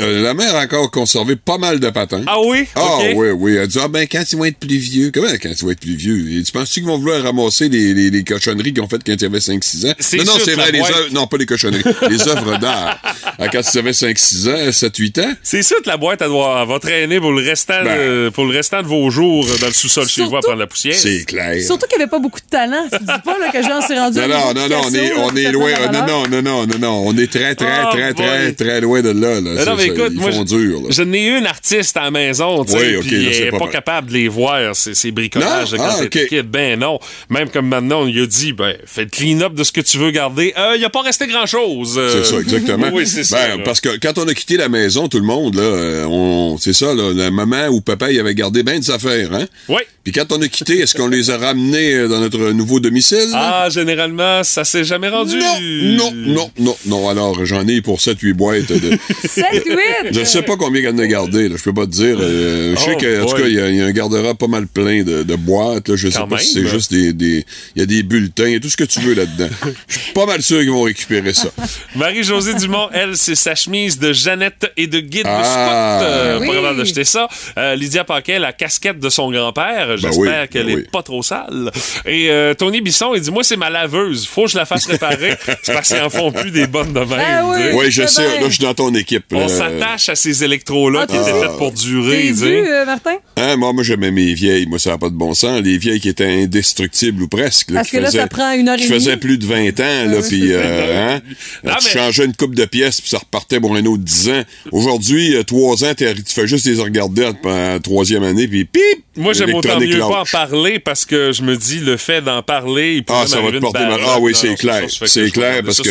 [0.00, 2.22] Euh, la mère a encore conservé pas mal de patins.
[2.26, 2.66] Ah oui?
[2.74, 3.56] Ah oui, oui.
[3.56, 5.10] Elle dit, ah ben quand ils vont être plus vieux.
[5.12, 6.38] Comment quand ils vont être plus vieux?
[6.38, 9.14] Et tu penses-tu qu'ils vont vouloir ramasser les, les, les cochonneries qu'ils ont faites quand
[9.18, 9.94] ils avaient 5-6 ans?
[9.98, 13.00] C'est Non, non, c'est vrai, les boîte- œuvres, non, pas les cochonneries, les œuvres d'art.
[13.38, 16.60] Ah, Quand ils avaient 5-6 ans, 7-8 ans, C'est sûr que la boîte, elle, doit,
[16.62, 17.98] elle va traîner pour le, restant Ben.
[17.98, 20.66] de, pour le restant de vos jours dans le sous-sol chez vous à prendre la
[20.66, 20.94] poussière.
[20.96, 21.62] c'est clair.
[21.64, 22.84] Surtout qu'il n'y avait pas beaucoup de talent.
[22.92, 25.12] Tu dis pas là, que Jean s'est rendu Non, à non, non, non, on est,
[25.16, 25.70] on est loin.
[25.92, 27.02] Non, non, non, non, non, non.
[27.06, 29.40] On est très, très, Ah, très, très, très loin de là.
[29.40, 29.64] là.
[29.92, 30.80] Écoute, ils moi, font je- dur.
[30.82, 30.86] là.
[30.90, 34.08] je n'ai eu une artiste à la maison, tu sais, Oui, elle n'est pas capable
[34.08, 35.78] de les voir, ces, ces bricolages Non?
[35.78, 36.42] quand Ah, kid.
[36.50, 36.98] Ben non.
[37.28, 39.98] Même comme maintenant, on lui a dit, ben, fais le clean-up de ce que tu
[39.98, 40.52] veux garder.
[40.58, 41.94] Euh, Il n'y a pas resté grand-chose.
[41.98, 42.22] euh.
[42.24, 42.88] C'est ça, exactement.
[42.92, 43.36] oui, c'est ça.
[43.48, 43.64] Ben, là.
[43.64, 46.72] parce que quand on a quitté la maison, tout le monde, là, euh, on, c'est
[46.72, 49.46] ça, là, la maman ou papa, il avait gardé bien des affaires, hein?
[49.68, 49.80] Oui.
[50.02, 53.28] Puis quand on a quitté, est-ce qu'on les a ramenés euh, dans notre nouveau domicile?
[53.32, 53.62] là?
[53.64, 55.36] Ah, généralement, ça s'est jamais rendu.
[55.36, 57.08] Non, non, non, non, non.
[57.08, 58.98] Alors, j'en ai pour 7-8 boîtes de...
[59.28, 60.12] 7, 8.
[60.12, 61.56] Je sais pas combien il y en a gardé, là.
[61.58, 62.16] Je peux pas te dire.
[62.20, 64.66] Euh, je sais Oh, qu'en tout cas, il y, y a un garde-robe pas mal
[64.66, 65.96] plein de, de boîtes, là.
[65.96, 66.68] Je sais pas si c'est même.
[66.70, 67.44] juste des, des,
[67.76, 69.48] il y a des bulletins, il y a tout ce que tu veux là-dedans.
[69.88, 71.48] Je suis pas mal sûr qu'ils vont récupérer ça.
[71.96, 75.98] Marie-Josée Dumont, elle, c'est sa chemise de Jeannette et de guide de Ah.
[76.00, 76.08] Scott.
[76.10, 76.46] Euh, Oui.
[76.48, 77.28] Pas capable d'acheter ça.
[77.58, 79.96] Euh, Lydia Paquet, la casquette de son grand-père.
[79.96, 80.86] J'espère oui, qu'elle ben est oui.
[80.92, 81.70] pas trop sale.
[82.06, 84.26] Et euh, Tony Bisson, il dit Moi, c'est ma laveuse.
[84.26, 85.34] Faut que je la fasse réparer.
[85.62, 87.10] c'est parce qu'ils en font plus des bonnes de même.
[87.20, 87.90] Ah oui.
[87.90, 88.22] je sais.
[88.22, 88.40] bien.
[88.40, 89.24] Là, je suis dans ton équipe.
[89.32, 89.48] On.
[89.60, 92.30] S'attache à ces électros-là Ah, qui étaient faits pour durer.
[92.32, 93.14] Dû, euh, Martin?
[93.36, 94.66] Hein, moi, moi j'aimais mes vieilles.
[94.66, 95.60] Moi, ça n'a pas de bon sens.
[95.62, 97.70] Les vieilles qui étaient indestructibles ou presque.
[97.70, 99.20] là, Parce que là, faisaient- ça prend une heure et Qui faisaient demie.
[99.20, 101.20] plus de 20 ans, là, puis euh, hein,
[101.64, 104.28] Non, tu mais- changeais une coupe de pièces, puis ça repartait pour un autre 10
[104.30, 104.42] ans.
[104.72, 108.64] Aujourd'hui, euh, 3 ans, t'es- tu fais juste les regarder en, en troisième année, puis
[108.64, 108.82] pip!
[109.16, 112.42] Moi, j'aime autant mieux pas en parler parce que je me dis, le fait d'en
[112.42, 114.00] parler, il Ah, ça va te porter mal.
[114.06, 114.84] Ah oui, c'est clair.
[114.88, 115.90] C'est clair parce que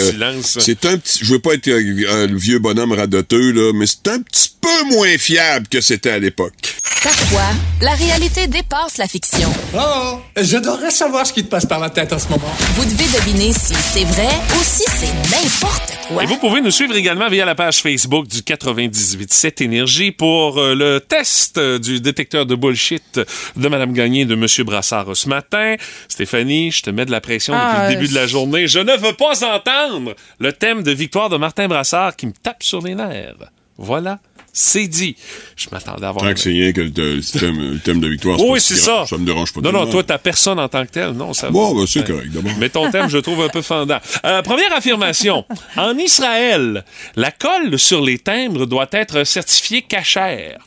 [0.58, 1.20] c'est un petit.
[1.22, 4.52] Je veux pas être euh, euh, le vieux bonhomme radoteux, là, mais c'est un petit
[4.62, 6.76] peu moins fiable que c'était à l'époque.
[7.04, 7.48] Parfois,
[7.82, 9.50] la réalité dépasse la fiction.
[9.74, 12.52] Oh, je devrais savoir ce qui te passe par la tête en ce moment.
[12.74, 16.24] Vous devez deviner si c'est vrai ou si c'est n'importe quoi.
[16.24, 20.76] Et vous pouvez nous suivre également via la page Facebook du 98.7 Énergie pour euh,
[20.76, 23.22] le test euh, du détecteur de bullshit
[23.56, 25.76] de Madame Gagné et de Monsieur Brassard ce matin.
[26.10, 28.68] Stéphanie, je te mets de la pression Ah, depuis le début je- de la journée.
[28.68, 32.62] Je ne veux pas entendre le thème de victoire de Martin Brassard qui me tape
[32.64, 33.36] sur les nerfs.
[33.80, 34.20] Voilà.
[34.52, 35.16] C'est dit.
[35.56, 36.26] Je m'attendais à avoir...
[36.26, 38.40] Tant que c'est rien que le, le thème, le thème de victoire.
[38.42, 39.06] Oui, c'est ça.
[39.08, 39.62] Ça me dérange pas.
[39.62, 41.82] Non, non, toi, ta personne en tant que telle, non, ça Bon, va.
[41.82, 42.52] ben, c'est correct, d'abord.
[42.58, 44.00] Mais ton thème, je le trouve un peu fendant.
[44.26, 45.46] Euh, première affirmation.
[45.78, 46.84] En Israël,
[47.16, 50.58] la colle sur les timbres doit être certifiée cachère.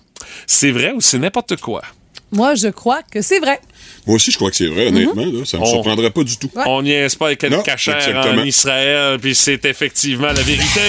[0.47, 1.83] C'est vrai ou c'est n'importe quoi?
[2.31, 3.61] Moi, je crois que c'est vrai.
[4.07, 5.25] Moi aussi, je crois que c'est vrai, honnêtement.
[5.27, 5.45] là.
[5.45, 6.51] Ça me On- surprendrait pas du tout.
[6.55, 6.63] Ouais.
[6.67, 10.81] On n'y est pas avec une cachère en Israël, puis c'est effectivement la vérité.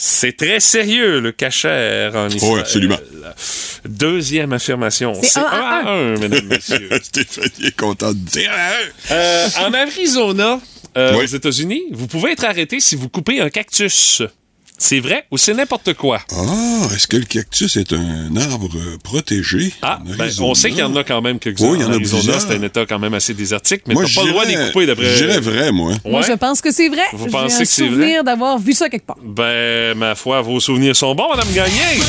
[0.00, 2.54] C'est très sérieux, le cachère en Israël.
[2.54, 2.98] Oui, absolument.
[3.84, 5.12] Deuxième affirmation.
[5.20, 6.88] C'est un à un à un, mesdames, messieurs.
[7.02, 8.52] Stéphanie est content de dire.
[9.10, 10.60] Euh, en Arizona,
[10.96, 11.24] euh, Oui.
[11.24, 14.22] aux États-Unis, vous pouvez être arrêté si vous coupez un cactus.
[14.80, 16.20] C'est vrai ou c'est n'importe quoi?
[16.32, 19.72] Ah, est-ce que le cactus est un arbre euh, protégé?
[19.82, 21.66] Ah, en ben, on sait qu'il y en a quand même quelques-uns.
[21.70, 22.40] Oui, il y en a Arizona, plusieurs.
[22.40, 24.54] c'est un état quand même assez désertique, mais Moi, t'as pas le droit de les
[24.56, 25.16] j'irais- couper d'après.
[25.16, 25.92] Je dirais vrai, moi.
[26.04, 27.02] Moi, je pense que c'est vrai.
[27.12, 27.90] Vous pensez que c'est vrai?
[27.96, 29.16] souvenir d'avoir vu ça quelque part.
[29.20, 32.00] Ben, ma foi, vos souvenirs sont bons, Madame Gagné.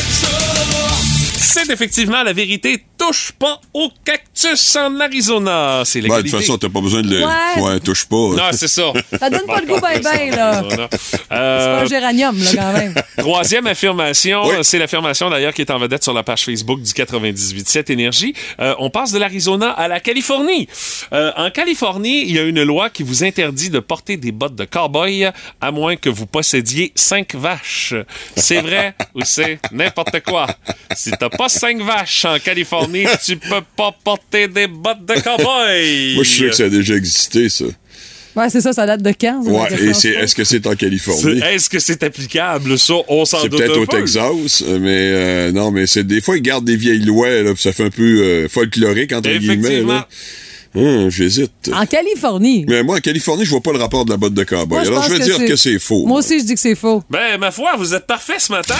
[1.37, 2.83] C'est effectivement la vérité.
[2.99, 5.83] Touche pas au cactus en Arizona.
[5.85, 6.29] C'est Ben, de l'égalité.
[6.31, 7.25] toute façon, t'as pas besoin de le.
[7.25, 7.61] Ouais.
[7.61, 8.15] Ouais, touche pas.
[8.15, 8.91] non, c'est ça.
[9.17, 10.63] Ça donne pas le goût ben ben, là.
[10.99, 12.93] C'est pas Euh, un géranium, là, quand même.
[13.17, 14.55] Troisième affirmation, Oui.
[14.63, 18.33] c'est l'affirmation d'ailleurs qui est en vedette sur la page Facebook du 98.7 Énergie.
[18.59, 20.67] Euh, on passe de l'Arizona à la Californie.
[21.13, 24.55] Euh, en Californie, il y a une loi qui vous interdit de porter des bottes
[24.55, 25.29] de cowboy
[25.61, 27.93] à moins que vous possédiez cinq vaches.
[28.35, 30.47] C'est vrai ou c'est n'importe quoi?
[30.95, 32.88] Si t'as pas cinq vaches en Californie,
[33.25, 36.15] tu peux pas porter des bottes de cowboy.
[36.15, 37.65] Moi, je suis sûr que ça a déjà existé, ça.
[38.35, 39.43] Ouais, c'est ça, ça date de quand?
[39.43, 41.41] ça, Ouais, et c'est, est-ce que c'est en C'est- Californie?
[41.41, 42.93] Est-ce que c'est applicable, ça?
[43.07, 43.97] On s'en C'est doute peut-être un au peu.
[43.97, 47.61] Texas, mais euh, non, mais c'est des fois ils gardent des vieilles lois, là, puis
[47.63, 49.81] ça fait un peu euh, folklorique entre guillemets.
[49.81, 50.07] Là.
[50.75, 51.51] Hum, J'hésite.
[51.73, 52.65] En Californie.
[52.67, 54.79] Mais moi, en Californie, je vois pas le rapport de la botte de cowboy.
[54.79, 56.05] Moi, Alors, je vais dire que c'est faux.
[56.05, 57.03] Moi aussi, je dis que c'est faux.
[57.09, 58.75] Ben, ma foi, vous êtes parfait ce matin.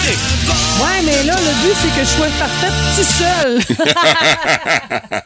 [0.80, 3.88] Ouais, mais là, le but, c'est que je sois parfaite tout seul.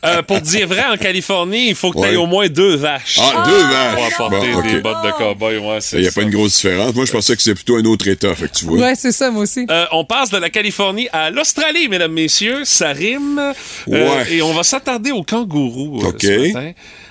[0.06, 2.16] Euh, pour dire vrai, en Californie, il faut que tu aies Ouais.
[2.18, 3.20] au moins deux vaches.
[3.22, 4.16] Ah, deux vaches.
[4.18, 6.20] Pour apporter Bon, des bottes de cowboy, ouais, c'est Il n'y a ça.
[6.20, 6.94] pas une grosse différence.
[6.94, 8.78] Moi, je pensais que c'était plutôt un autre État, fait que tu vois.
[8.80, 9.66] ouais, c'est ça, moi aussi.
[9.70, 12.62] Euh, on passe de la Californie à l'Australie, mesdames, messieurs.
[12.66, 13.40] Ça rime.
[13.40, 13.54] Euh,
[13.88, 14.34] Ouais.
[14.36, 16.26] Et on va s'attarder aux kangourous euh, OK.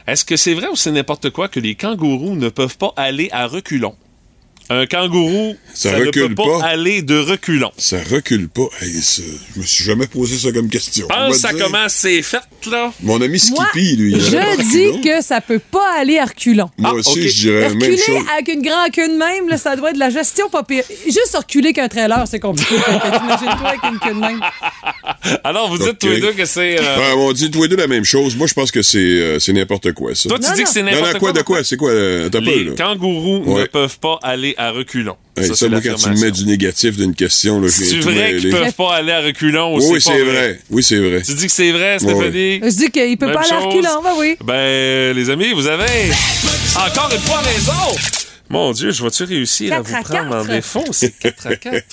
[0.07, 3.29] Est-ce que c'est vrai ou c'est n'importe quoi que les kangourous ne peuvent pas aller
[3.33, 3.95] à reculons?
[4.71, 6.67] Un kangourou, Ça ça, ne recule peut pas, pas.
[6.67, 7.73] aller de reculons.
[7.77, 8.69] Ça recule pas.
[8.81, 9.21] Hey, ça,
[9.55, 11.07] je me suis jamais posé ça comme question.
[11.11, 11.51] À dire.
[11.59, 12.41] comment c'est fait,
[12.71, 12.91] là.
[13.03, 16.71] Mon ami Moi, Skippy, lui, il je dis que ça peut pas aller à reculons.
[16.79, 18.25] Moi Ah, aussi, je dirais la même Reculer chose.
[18.35, 20.85] avec une grande queue de même, là, ça doit être de la gestion pas pire.
[21.05, 22.77] Juste reculer qu'un trailer, c'est compliqué.
[22.77, 24.41] T'imagines-toi avec une queue de même.
[25.45, 26.79] Alors, vous dites tous les deux que c'est...
[26.81, 28.37] euh, on dit tous les deux la même chose.
[28.37, 30.29] Moi, je pense que c'est euh, c'est n'importe quoi, ça.
[30.29, 30.65] Toi, tu Non, dis non.
[30.67, 31.65] que c'est n'importe non, quoi, de quoi?
[31.65, 31.91] C'est quoi?
[31.91, 32.73] euh, T'as peu, Les là.
[32.77, 35.17] kangourous ne peuvent pas aller à reculons.
[35.37, 38.51] Hey, ça, c'est moi, quand tu me mets du négatif d'une question, C'est vrai qu'ils
[38.51, 40.61] peuvent pas aller à reculons ou Oui, c'est vrai.
[40.71, 41.23] Oui, c'est vrai.
[41.23, 42.61] Tu dis que c'est vrai, Stéphanie?
[42.63, 44.37] Je dis qu'il peut Même pas aller à reculons, ben oui.
[44.45, 45.85] Ben, les amis, vous avez
[46.77, 48.22] encore une fois raison.
[48.53, 50.85] Mon Dieu, je vais-tu réussir à vous à prendre en défaut?
[50.93, 51.85] C'est 4 à 4.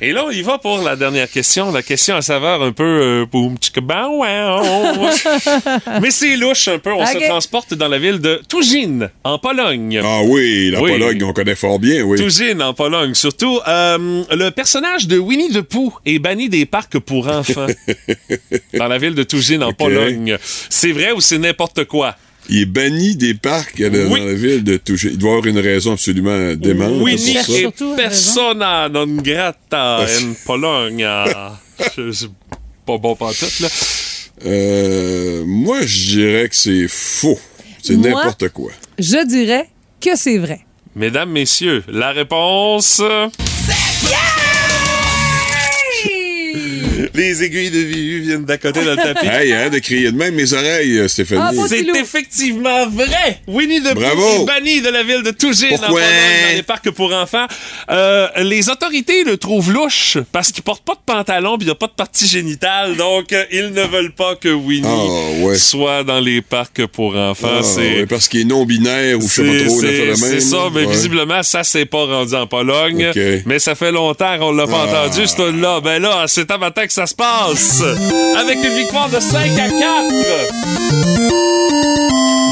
[0.00, 1.70] Et là, on y va pour la dernière question.
[1.70, 3.56] La question à saveur un peu euh, boum.
[6.00, 6.92] Mais c'est louche un peu.
[6.92, 10.00] On se transporte dans la ville de Toujin, en Pologne.
[10.02, 10.92] Ah oui, la Oui.
[10.92, 12.18] Pologne, on connaît fort bien, oui.
[12.18, 13.12] Toujin, en Pologne.
[13.12, 17.66] Surtout, euh, le personnage de Winnie the Pooh est banni des parcs pour enfants
[18.74, 19.74] dans la ville de Toujin, en.
[19.74, 20.38] Pologne.
[20.70, 22.16] C'est vrai ou c'est n'importe quoi?
[22.52, 24.20] Il est banni des parcs euh, dans Oui.
[24.20, 25.08] la ville de Touché.
[25.12, 27.38] Il doit y avoir une raison absolument démente Winnie
[27.78, 31.08] pour persona non grata en Pologne.
[31.96, 32.28] Je suis
[32.84, 33.68] pas bon pantoute, là.
[34.44, 37.38] Euh, moi, je dirais que c'est faux.
[37.82, 38.70] C'est n'importe quoi.
[38.98, 39.68] Je dirais
[40.00, 40.60] que c'est vrai.
[40.94, 43.00] Mesdames, messieurs, la réponse...
[47.14, 49.26] Les aiguilles de vue viennent d'à côté dans le tapis.
[49.26, 51.58] Hey, hein, de crier de même mes oreilles, euh, Stéphanie.
[51.60, 53.40] Ah, C'est effectivement vrai.
[53.46, 54.42] Winnie the Pooh Bravo.
[54.42, 55.94] est banni de la ville de Tougine dans
[56.54, 57.46] les parcs pour enfants.
[57.90, 61.74] Euh, les autorités le trouvent louche parce qu'il porte pas de pantalon puis il a
[61.74, 62.96] pas de partie génitale.
[62.96, 65.56] Donc, euh, ils ne veulent pas que Winnie Ah, ouais.
[65.56, 67.48] soit dans les parcs pour enfants.
[67.58, 69.80] Ah, c'est ouais, parce qu'il est non-binaire ou je sais pas trop.
[69.80, 70.92] c'est- affaire de même, c'est ça, mais ouais.
[70.92, 73.10] visiblement, ça s'est pas rendu en Pologne.
[73.46, 75.06] Mais ça fait longtemps qu'on l'a pas Ah.
[75.06, 77.82] entendu, ce là Ben là, c'est à matin que ça se passe?
[78.38, 81.51] Avec une victoire de 5 à 4.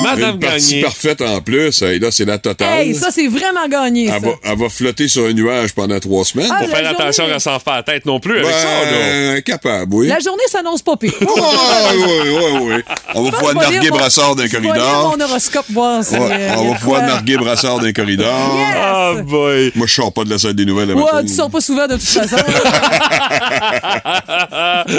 [0.03, 0.82] Madame Une partie Gagné.
[0.82, 1.82] parfaite en plus.
[1.82, 2.80] Hey, là, c'est la totale.
[2.80, 4.16] Hey, ça, c'est vraiment gagné, ça.
[4.16, 6.48] elle, va, elle va flotter sur un nuage pendant trois semaines.
[6.51, 8.64] Ah, Faut la faire journée- attention à s'en faire la tête non plus avec ça,
[8.64, 8.90] là.
[8.90, 10.07] Ben, capable, oui.
[10.09, 11.12] La journée s'annonce pas pire.
[11.20, 12.82] Oui, oui, oui, oui.
[13.14, 15.16] On va pouvoir narguer mon- Brassard d'un corridor.
[15.16, 18.57] mon horoscope, voir si, Ouais, euh, on va pouvoir narguer Brassard d'un corridor.
[18.57, 18.76] Yes!
[18.76, 19.72] Ah, boy.
[19.74, 21.94] Moi, je sors pas de la salle des nouvelles Ouais, tu sors pas souvent de
[21.96, 22.36] toute façon.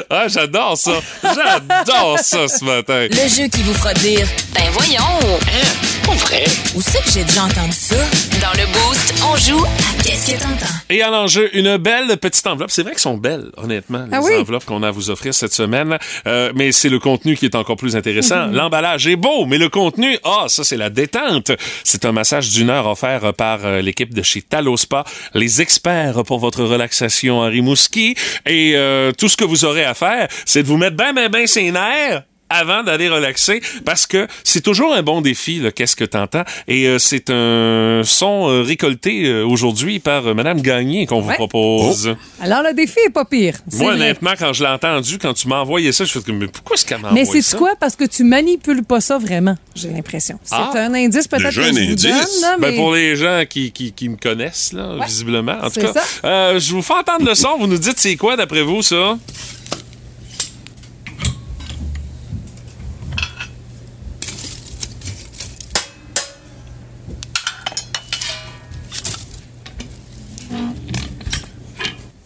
[0.09, 0.91] ah, j'adore ça.
[1.23, 3.07] J'adore ça ce matin.
[3.09, 4.90] Le jeu qui vous fera dire Ben voyons.
[4.97, 6.43] Pas vrai.
[6.75, 7.95] Où c'est que j'ai déjà entendu ça?
[8.41, 10.65] Dans le boost, on joue à Qu'est-ce que t'entends?
[10.89, 12.71] Et à l'enjeu, une belle petite enveloppe.
[12.71, 14.35] C'est vrai qu'elles sont belles, honnêtement, les Ah oui?
[14.35, 15.97] enveloppes qu'on a à vous offrir cette semaine.
[16.27, 18.47] Euh, mais c'est le contenu qui est encore plus intéressant.
[18.51, 21.51] L'emballage est beau, mais le contenu, ah, ça, c'est la détente.
[21.85, 26.39] C'est un massage d'une heure offert par euh, l'équipe de chez Talospa, les experts pour
[26.39, 28.15] votre relaxation à Rimouski.
[28.45, 31.29] Et euh, tout ce que vous aurez à faire, c'est de vous mettre ben, ben,
[31.29, 36.03] ben ses nerfs avant d'aller relaxer parce que c'est toujours un bon défi, qu'est-ce que
[36.05, 36.43] t'entends?
[36.67, 41.29] Et euh, c'est un son euh, récolté euh, aujourd'hui par euh, Madame Gagné qu'on vous
[41.29, 41.35] Ouais.
[41.35, 42.15] propose.
[42.41, 43.55] Alors, le défi est pas pire.
[43.69, 44.01] C'est Moi, vrai.
[44.01, 46.75] honnêtement, quand je l'ai entendu, quand tu m'as envoyé ça, je fais comme, mais pourquoi
[46.75, 47.57] est-ce qu'elle m'a Mais envoyé c'est ça?
[47.57, 47.71] quoi?
[47.79, 50.37] Parce que tu manipules pas ça vraiment, j'ai l'impression.
[50.43, 50.71] C'est Ah.
[50.75, 52.01] un indice peut-être que un je vous indice?
[52.03, 52.75] donne, là, Ben, mais...
[52.75, 55.57] pour les gens qui, qui, qui me connaissent, là, visiblement.
[55.61, 56.27] En tout c'est cas, ça.
[56.27, 57.57] euh, je vous fais entendre le son.
[57.57, 59.17] Vous nous dites c'est quoi, d'après vous, ça?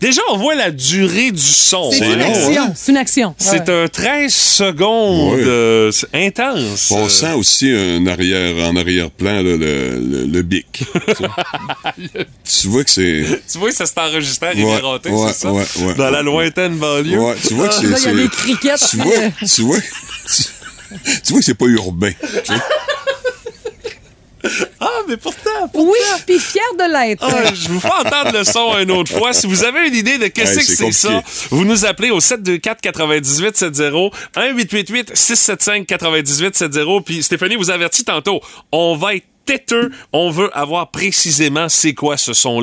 [0.06, 1.90] Déjà, on voit la durée du son.
[1.92, 2.14] C'est hein?
[2.14, 2.74] une action.
[2.76, 3.36] C'est une action.
[3.40, 3.84] C'est Ouais.
[3.84, 6.92] un 13 secondes euh, c'est intense.
[6.92, 10.84] On sent aussi un arrière, en arrière-plan le, le, le bic.
[12.44, 13.26] tu vois que c'est.
[13.52, 15.52] Tu vois que ça s'est enregistré à Ouais, Rivière-Raté, ouais, c'est ça?
[15.52, 16.24] ouais, ouais, Dans la ouais.
[16.24, 17.20] lointaine banlieue.
[17.20, 17.88] Ouais, tu vois que Ah, c'est.
[17.88, 18.88] là, il y a c'est- des criquettes.
[18.90, 19.16] Tu vois,
[19.56, 19.78] tu vois,
[20.36, 20.44] tu,
[21.24, 22.12] tu vois que c'est pas urbain.
[24.80, 27.24] Ah, mais pourtant, Oui, puis fier de l'être.
[27.26, 29.34] Ah, je vous fais entendre le son une autre fois.
[29.34, 32.20] Si vous avez une idée de qu'est-ce Ouais, que c'est ça, vous nous appelez au
[32.20, 38.42] 724 98 70 1 888 675 98 70 puis Stéphanie vous avertit tantôt,
[38.72, 42.60] on va être têteux, on veut avoir précisément c'est quoi ce son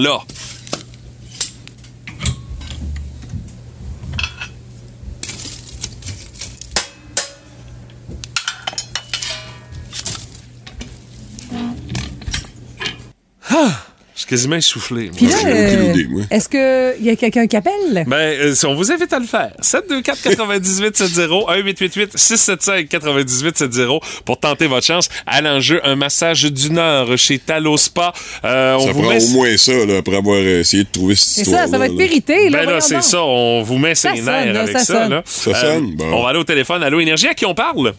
[13.55, 13.71] Ah,
[14.15, 15.11] je suis quasiment essoufflé.
[15.17, 15.95] Puis là, euh,
[16.31, 18.05] est-ce qu'il y a quelqu'un qui appelle?
[18.07, 19.53] Ben, euh, si on vous invite à le faire.
[19.61, 21.29] 724 98 70
[21.65, 25.09] 1888 675 98 70 pour tenter votre chance.
[25.27, 28.13] À l'enjeu, un massage d'une heure chez Talo Spa.
[28.45, 29.25] Euh, on Ça vous prend met...
[29.25, 31.65] au moins ça, là, après avoir essayé de trouver cette C'est histoire.
[31.65, 32.51] ça, ça va être mérité.
[32.51, 33.23] Là, Ben là, c'est ça.
[33.23, 34.95] On vous met ses nerfs là, avec ça ça.
[35.03, 35.11] sonne.
[35.11, 35.23] là.
[35.25, 36.05] Ça sonne, bon.
[36.13, 36.83] On va aller au téléphone.
[36.83, 37.95] Allô, Énergie, à qui on parle?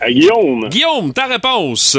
[0.00, 1.96] À Guillaume, Guillaume, ta réponse.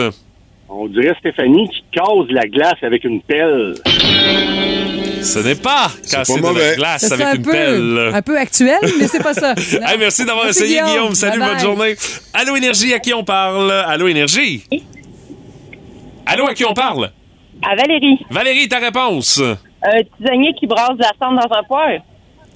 [0.70, 3.76] On dirait Stéphanie qui cause la glace avec une pelle.
[5.22, 6.76] Ce n'est pas casser de la mauvais.
[6.76, 8.11] glace avec un une peu, pelle.
[8.13, 9.53] un peu actuel, mais c'est pas ça.
[9.88, 10.89] Hey, merci d'avoir Merci, essayé, Guillaume.
[10.89, 11.15] Guillaume.
[11.15, 11.65] Salut, Bye bonne bye.
[11.65, 11.95] journée.
[12.34, 13.72] Allô, Énergie, à qui on parle?
[13.72, 14.63] Allô, Énergie?
[16.26, 17.11] Allô, à qui on parle?
[17.65, 19.41] À Valérie, Valérie, ta réponse.
[19.84, 21.89] un tisonnier qui brasse de la cendre dans un poire.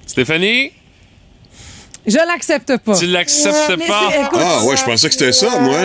[0.06, 0.70] Stéphanie,
[2.06, 2.94] Je l'accepte pas.
[2.96, 4.08] tu l'acceptes pas?
[4.34, 5.76] Ah, ouais, je pensais que c'était ça, moi.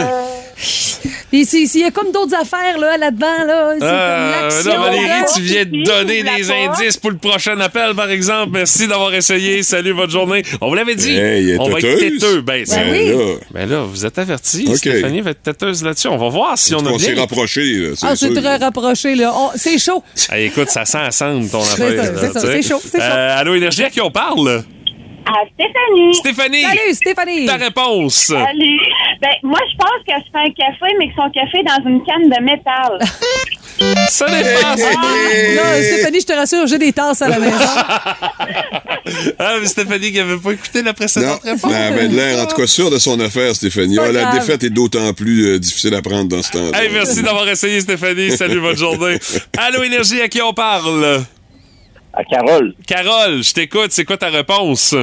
[1.30, 5.08] Puis s'il s'il y a comme d'autres affaires là, là-dedans, là, c'est Euh, comme Valérie,
[5.08, 5.26] là.
[5.36, 6.80] tu viens de donner des porte?
[6.80, 8.50] indices pour le prochain appel, par exemple.
[8.54, 9.62] Merci d'avoir essayé.
[9.62, 10.42] Salut, bonne journée.
[10.62, 11.16] On vous l'avait dit.
[11.16, 12.42] Hey, on va être têteux.
[12.42, 13.10] Ben, Ben oui.
[13.10, 14.66] là, ben là, vous êtes avertis.
[14.70, 14.78] OK.
[14.78, 16.08] Stéphanie va être têteuse là-dessus.
[16.08, 18.42] On va voir si on a on s'est rapproché, là, Ah, c'est sûr.
[18.42, 19.32] très rapproché, là.
[19.36, 20.04] On- C'est chaud.
[20.32, 22.14] Hey, écoute, ça sent à cendre, ton C'est affaire.
[22.42, 23.04] c'est chaud, c'est chaud.
[23.04, 24.64] Euh, allô, Énergie, à qui on parle?
[25.30, 26.14] À Stéphanie.
[26.14, 27.46] Stéphanie, Salut, Stéphanie.
[27.46, 28.16] ta réponse.
[28.28, 28.80] Salut.
[29.22, 31.90] Ben, moi, je pense qu'elle se fait un café, mais que son café est dans
[31.90, 33.00] une canne de métal.
[34.10, 34.92] Ce n'est pas ça.
[34.92, 37.58] Non, Stéphanie, je te rassure, j'ai des tasses à la maison.
[39.40, 41.72] Ah, mais Stéphanie qui avait pas écouté la Non, précédente réponse.
[41.74, 43.98] elle avait l'air, en tout cas, sûre de son affaire, Stéphanie.
[43.98, 46.84] Ah, la défaite est d'autant plus euh, difficile à prendre dans ce temps-là.
[46.84, 48.32] Hey, merci d'avoir essayé, Stéphanie.
[48.32, 49.18] Salut, bonne journée.
[49.58, 51.24] Allô, Énergie, à qui on parle?
[52.14, 53.92] À Carole, Carole, je t'écoute.
[53.92, 54.94] C'est quoi ta réponse?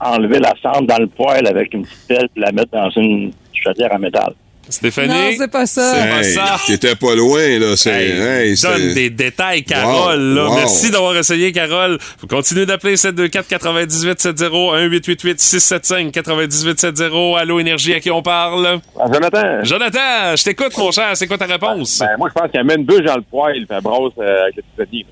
[0.00, 3.32] Enlever la cendre dans le poêle avec une petite pelle puis la mettre dans une
[3.52, 4.32] chaudière à métal.
[4.68, 5.08] Stéphanie?
[5.08, 5.94] Non, c'est pas ça.
[5.94, 6.56] C'est pas Hey, ça.
[6.64, 7.76] T'étais pas loin, là.
[7.76, 8.10] C'est, Hey,
[8.50, 10.20] hey, c'est- donne des détails, Carole.
[10.20, 10.48] Wow, là.
[10.48, 10.54] wow.
[10.54, 11.98] Merci d'avoir essayé, Carole.
[12.20, 17.36] Vous continuez d'appeler 724 98 70 1888 675 98 70.
[17.36, 18.78] Allô, Énergie, à qui on parle?
[18.96, 21.16] Ah, Jonathan, Jonathan, je t'écoute, mon cher.
[21.16, 21.98] C'est quoi ta réponse?
[21.98, 24.42] ben, moi, je pense qu'elle met une bûche dans le poêle puis elle brosse euh,
[24.44, 25.06] avec le tisonnier.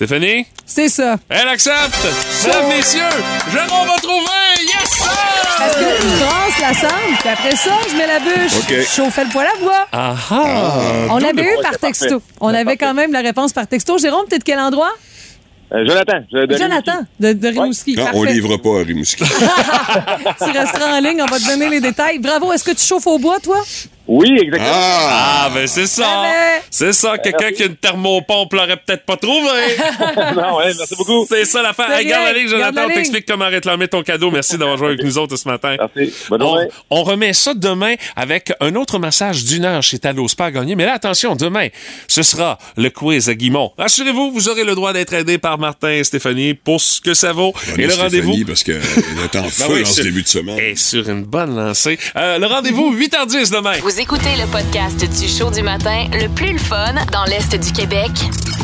[0.00, 0.46] Stéphanie?
[0.64, 1.18] C'est ça.
[1.28, 2.08] Elle accepte!
[2.46, 3.02] Mesdames, messieurs,
[3.52, 4.56] Jérôme va trouver!
[4.62, 5.06] Yes,
[5.58, 5.78] Parce sir!
[5.78, 8.56] que je brasse la cendre, puis après ça, je mets la bûche.
[8.60, 8.74] OK.
[8.78, 9.86] Je chauffais le poêle à bois.
[9.92, 10.80] Ah ah!
[11.10, 12.18] On l'avait eu par texto.
[12.18, 12.34] parfait.
[12.40, 12.76] On avait parfait.
[12.78, 13.98] quand même la réponse par texto.
[13.98, 14.90] Jérôme, t'es de quel endroit?
[15.72, 17.96] Euh, Jonathan, de Jonathan, de, de Rimouski.
[17.98, 19.22] Ah, on livre pas à Rimouski.
[20.42, 22.18] tu resteras en ligne, on va te donner les détails.
[22.20, 23.62] Bravo, est-ce que tu chauffes au bois, toi?
[24.12, 24.72] Oui, exactement.
[24.74, 25.42] Ah!
[25.44, 26.04] Ah, ben c'est ça!
[26.04, 26.62] Ah ben.
[26.68, 29.38] C'est ça, quelqu'un qui a une thermopompe l'aurait peut-être pas trouvé!
[30.36, 31.24] non, ouais, merci beaucoup.
[31.28, 31.90] C'est ça l'affaire.
[31.92, 34.30] Hey, Garde la ligne, Jonathan, on t'explique comment réclamer ton cadeau.
[34.32, 35.76] Merci d'avoir joué avec nous autres ce matin.
[35.78, 36.12] Merci.
[36.28, 40.46] Bonne On, on remet ça demain avec un autre massage d'une heure chez Talo Spa
[40.46, 40.74] à gagner.
[40.74, 41.68] Mais là, attention, demain,
[42.08, 43.72] ce sera le quiz à Guimont.
[43.78, 47.32] Rassurez-vous, vous aurez le droit d'être aidé par Martin et Stéphanie pour ce que ça
[47.32, 47.52] vaut.
[47.52, 50.04] Bonne et le Stéphanie, rendez-vous parce qu'elle est en feu Ben oui, dans ce sur-
[50.04, 50.58] début de semaine.
[50.58, 51.98] est sur une bonne lancée.
[52.16, 53.74] Euh, le rendez-vous, 8h10 demain.
[53.82, 57.70] Vous écoutez le podcast du show du matin le plus le fun dans l'Est du
[57.70, 58.10] Québec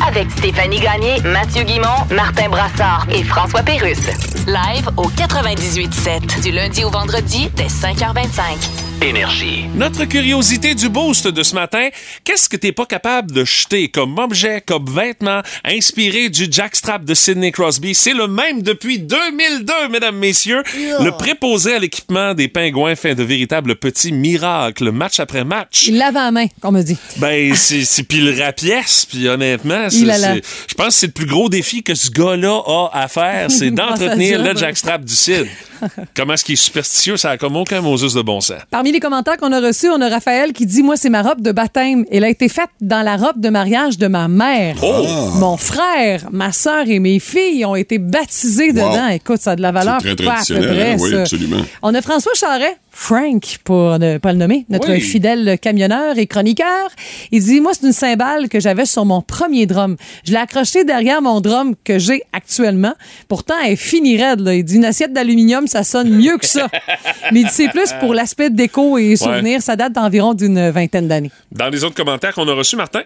[0.07, 4.07] Avec Stéphanie Gagné, Mathieu Guimont, Martin Brassard et François Pérusse.
[4.47, 8.86] Live au 98.7 du lundi au vendredi dès 5h25.
[9.01, 9.65] Énergie.
[9.75, 11.89] Notre curiosité du boost de ce matin,
[12.23, 17.13] qu'est-ce que t'es pas capable de jeter comme objet, comme vêtement, inspiré du jackstrap de
[17.13, 17.93] Sidney Crosby?
[17.93, 20.63] C'est le même depuis 2002, mesdames, messieurs.
[20.75, 25.87] Le préposé à l'équipement des pingouins fait de véritables petits miracles, match après match.
[25.87, 26.97] Il lave à la main, qu'on me dit.
[27.17, 31.83] Ben, c'est puis le rapièce, puis honnêtement, je pense que c'est le plus gros défi
[31.83, 35.47] que ce gars-là a à faire, c'est d'entretenir le jackstrap du Cid.
[36.15, 38.57] Comment est-ce qu'il est superstitieux, ça a comme aucun Moses de bon sens.
[38.69, 41.41] Parmi les commentaires qu'on a reçus, on a Raphaël qui dit Moi, c'est ma robe
[41.41, 42.05] de baptême.
[42.11, 44.75] Elle a été faite dans la robe de mariage de ma mère.
[44.83, 45.05] Oh!
[45.35, 48.73] Mon frère, ma sœur et mes filles ont été baptisés Wow.
[48.73, 49.07] dedans.
[49.09, 49.97] Écoute, ça a de la valeur.
[50.01, 50.97] C'est très traditionnel, près, hein?
[50.99, 51.57] Oui, absolument.
[51.81, 52.77] On a François Charret.
[52.99, 54.99] Frank, pour ne pas le nommer, notre Oui.
[54.99, 56.89] fidèle camionneur et chroniqueur.
[57.31, 59.95] Il dit, moi, c'est une cymbale que j'avais sur mon premier drum.
[60.25, 62.95] Je l'ai accroché derrière mon drum que j'ai actuellement.
[63.27, 64.39] Pourtant, elle finit raide.
[64.39, 64.55] Là.
[64.55, 66.67] Il dit, une assiette d'aluminium, ça sonne mieux que ça.
[67.31, 69.61] Mais il dit, c'est plus pour l'aspect déco et souvenir.
[69.61, 71.31] Ça date d'environ d'une vingtaine d'années.
[71.51, 73.01] Dans les autres commentaires qu'on a reçus, Martin?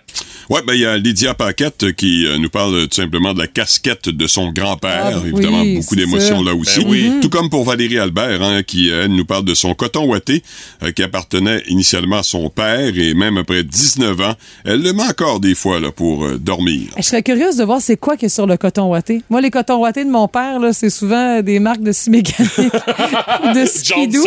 [0.50, 3.40] Ouais, ben il y a Lydia Paquette qui euh, nous parle euh, tout simplement de
[3.40, 5.12] la casquette de son grand-père.
[5.22, 6.80] Ah, Évidemment, oui, beaucoup d'émotions là aussi.
[6.84, 7.12] Ben oui.
[7.22, 10.44] Tout comme pour Valérie Albert, hein, qui elle nous parle de son coton ouaté
[10.84, 15.02] euh, qui appartenait initialement à son père et même après 19 ans, elle le met
[15.02, 16.92] encore des fois là pour euh, dormir.
[16.98, 19.24] Je serais curieuse de voir c'est quoi qui est sur le coton ouaté.
[19.32, 22.52] Moi, les cotons ouatés de mon père, là, c'est souvent des marques de scie mécanique
[22.60, 24.24] ou de skidoo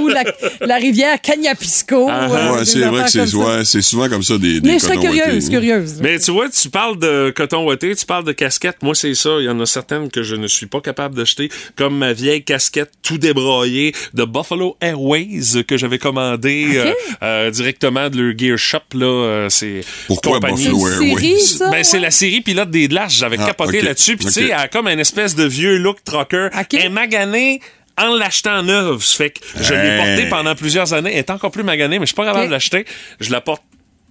[0.00, 0.24] ou la,
[0.62, 2.06] la rivière Cagnapisco.
[2.08, 3.36] Ah, euh, ouais, des c'est vrai que c'est comme ça.
[3.36, 5.50] ouais, c'est souvent comme ça des, des Mais je serais ouatés, curieuse, hein.
[5.50, 5.94] curieuse.
[6.00, 8.78] Mais tu vois, tu parles de coton ouaté, tu parles de casquette.
[8.82, 9.36] Moi, c'est ça.
[9.40, 12.44] Il y en a certaines que je ne suis pas capable d'acheter, comme ma vieille
[12.44, 16.92] casquette tout débraillée de Buffalo Airways que j'avais commandée euh,
[17.22, 18.78] euh, directement de leur Gear Shop.
[18.94, 21.58] Là, euh, c'est Pourquoi Buffalo Airways?
[21.70, 23.14] Ben, c'est la série pilote des Glaces.
[23.14, 24.16] J'avais Ah, capoté là-dessus.
[24.16, 26.48] Puis, tu sais, elle a comme une espèce de vieux look trucker.
[26.72, 27.60] Elle est maganée
[27.98, 29.02] en l'achetant neuve.
[29.02, 29.96] Fait que je l'ai Hey.
[30.16, 31.10] portée pendant plusieurs années.
[31.12, 32.84] Elle est encore plus maganée, mais je suis pas capable de l'acheter.
[33.20, 33.62] Je la porte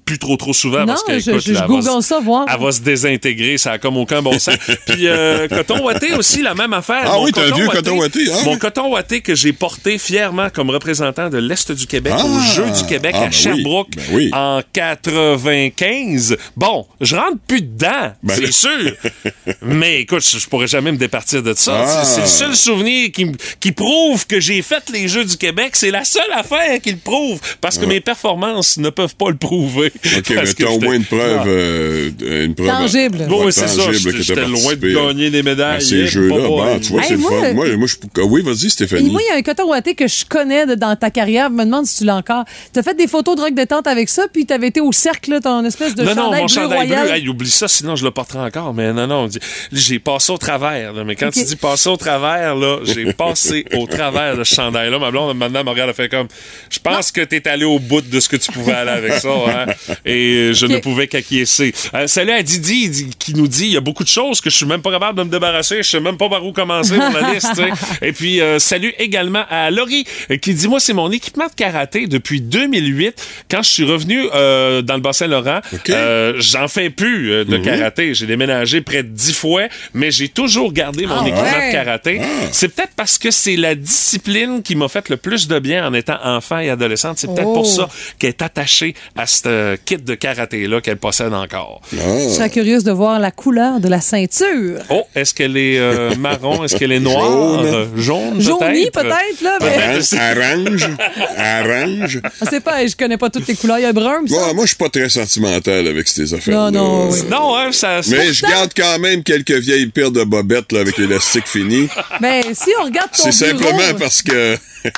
[0.10, 2.02] plus trop trop souvent Non, parce que je- écoute, je- là, je elle va google
[2.02, 2.46] se- ça, voir.
[2.52, 4.56] elle va se désintégrer ça a comme aucun bon sens.
[4.88, 7.04] Puis euh, coton ouaté aussi la même affaire.
[7.06, 10.00] Ah Mon oui, t'as un vieux coton ouaté, ah mon coton ouaté que j'ai porté
[10.00, 13.30] fièrement comme représentant de l'Est du Québec Ah, au Jeu du Québec ah, à ben
[13.30, 14.32] oui, Sherbrooke ben oui.
[14.34, 18.94] en 95 bon je rentre plus dedans Ben c'est sûr.
[19.62, 21.86] Mais écoute je, je pourrais jamais me départir de ça.
[21.88, 22.04] Ah.
[22.04, 25.72] c'est le seul souvenir qui, qui prouve que j'ai fait les Jeux du Québec.
[25.76, 29.36] C'est la seule affaire qui le prouve parce que mes performances ne peuvent pas le
[29.38, 29.92] prouver.
[29.96, 29.99] Ah.
[30.18, 31.48] OK, mais t'as au moins une preuve, Ah.
[31.48, 32.10] euh,
[32.46, 33.18] une preuve Tangible.
[33.30, 33.92] Ouais, Oui, c'est ça.
[33.92, 35.78] J'étais- t'as loin de gagner des médailles.
[35.78, 36.80] À ces Eh, jeux-là, bon, boy.
[36.80, 37.54] tu vois, Hey, c'est le moi, fun.
[37.54, 37.96] Moi, moi, je...
[38.18, 39.10] ah Oui, vas-y, Et Stéphanie.
[39.10, 41.50] moi, il y a un coton ouaté que je connais de- dans ta carrière.
[41.50, 42.46] Je me demande si tu l'as encore.
[42.74, 44.92] Tu as fait des photos de rock détente avec ça, puis tu avais été au
[44.92, 47.06] cercle, là, ton espèce de non, non, chandail mon bleu chandail royal.
[47.08, 48.74] bleu, hey, oublie ça, sinon je le porterai encore.
[48.74, 49.28] Mais non, non,
[49.72, 50.94] j'ai passé au travers.
[50.94, 51.04] là.
[51.04, 55.00] mais quand tu dis passer au travers, là, j'ai passé au travers de ce chandail-là.
[55.00, 56.28] Ma blonde, maintenant, me regarde, elle fait comme,
[56.70, 59.30] je pense que t'es allé au bout de ce que tu pouvais aller avec ça.
[59.30, 59.66] hein.
[60.06, 60.72] Et je Ok.
[60.72, 61.74] ne pouvais qu'acquiescer.
[61.94, 64.50] Euh, salut à Didi dit- qui nous dit, il y a beaucoup de choses que
[64.50, 65.78] je suis même pas capable de me débarrasser.
[65.84, 67.62] Je sais même pas par où commencer pour la liste.
[68.02, 71.54] Et puis, euh, salut également à Laurie euh, qui dit, moi, c'est mon équipement de
[71.54, 73.16] karaté depuis 2008.
[73.50, 75.60] Quand je suis revenu euh, dans le Bas-Saint-Laurent,
[75.90, 78.14] euh, j'en fais plus euh, de karaté.
[78.14, 79.64] J'ai déménagé près de dix fois,
[79.94, 81.68] mais j'ai toujours gardé mon Ah équipement ouais?
[81.68, 82.22] de karaté.
[82.52, 85.94] C'est peut-être parce que c'est la discipline qui m'a fait le plus de bien en
[85.94, 87.18] étant enfant et adolescente.
[87.20, 87.54] C'est peut-être Oh.
[87.54, 89.26] pour ça qu'elle est attachée à
[89.70, 91.82] ce kit de karaté-là qu'elle possède encore.
[91.92, 91.98] Je
[92.30, 94.80] serais curieuse de voir la couleur de la ceinture.
[94.90, 96.64] Oh, est-ce qu'elle est euh, marron?
[96.64, 97.64] Est-ce qu'elle est noire?
[97.64, 97.66] Jaune.
[97.66, 98.94] Euh, Jaune, Jaunie, peut-être?
[98.94, 100.00] peut-être, là, mais
[100.40, 100.90] Orange,
[101.38, 102.22] orange.
[102.42, 103.80] je sais pas, je connais pas toutes les couleurs.
[103.80, 104.36] Il y a brun, ça.
[104.36, 106.54] Bon, moi, je suis pas très sentimental avec ces affaires.
[106.54, 107.20] Non, non, oui.
[107.30, 108.02] Non, hein, ça...
[108.10, 111.88] Mais je garde quand même quelques vieilles paires de bobettes là, avec l'élastique fini.
[112.22, 114.58] Mais Ben, si on regarde ton C'est simplement parce que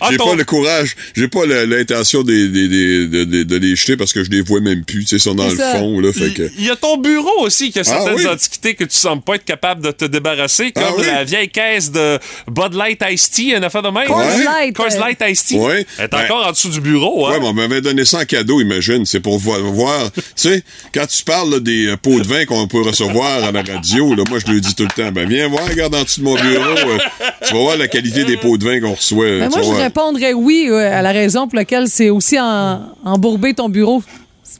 [0.00, 3.96] Ah, j'ai ton- pas le courage, j'ai pas l'intention de, de, de, de- les jeter
[3.96, 5.00] parce que je les vois même plus.
[5.00, 6.00] Tu sais, ils sont dans le fond.
[6.00, 6.50] Là, fait que...
[6.58, 8.26] Il y a ton bureau aussi qui a certaines Ah oui?
[8.26, 11.06] antiquités que tu sembles pas être capable de te débarrasser, comme Ah oui?
[11.06, 12.18] la vieille caisse de
[12.48, 14.06] Bud Light Iced Tea, une affaire de même.
[14.06, 14.44] Coors Ouais.
[14.44, 14.76] Light.
[14.76, 15.56] Coors Light Iced Tea.
[15.56, 15.86] Ouais.
[15.98, 17.26] Elle est Ben- encore en dessous du bureau.
[17.26, 17.32] Hein?
[17.32, 19.04] Ouais, mais on m'avait donné ça en cadeau, imagine.
[19.06, 19.60] C'est pour voir.
[19.60, 23.44] voir- tu sais, quand tu parles là, des euh, pots de vin qu'on peut recevoir
[23.44, 25.12] à la radio, là, moi, je le dis tout le temps.
[25.12, 26.64] Ben, viens voir, regarde en dessous de mon bureau.
[26.64, 26.98] euh,
[27.46, 29.26] tu vas voir la qualité des pots de vin qu'on reçoit.
[29.38, 32.80] Ben, moi, je répondrais oui euh, à la raison pour laquelle c'est aussi en,
[33.34, 34.02] embourbé ton bureau.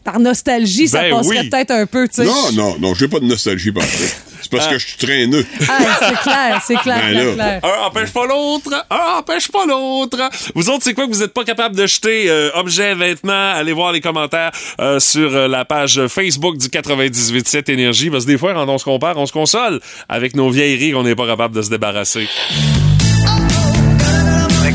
[0.03, 1.49] Par nostalgie, ça Ben passerait oui.
[1.51, 2.25] peut-être un peu, tu sais.
[2.25, 4.05] Non, non, non, j'ai pas de nostalgie par ça.
[4.43, 5.47] C'est parce que je suis traîneux.
[5.69, 7.61] Ah, c'est clair, c'est clair, Ben clair, clair.
[7.63, 10.19] Un empêche pas l'autre, un empêche pas l'autre.
[10.55, 13.53] Vous autres, c'est quoi que vous êtes pas capable de jeter euh, objets, vêtements?
[13.53, 14.51] Allez voir les commentaires
[14.81, 18.11] euh, sur euh, la page Facebook du 98.7 Énergie.
[18.11, 21.05] Parce que des fois, quand on se compare, on se console avec nos vieilleries qu'on
[21.05, 22.29] n'est pas capable de se débarrasser.
[24.67, 24.71] OK,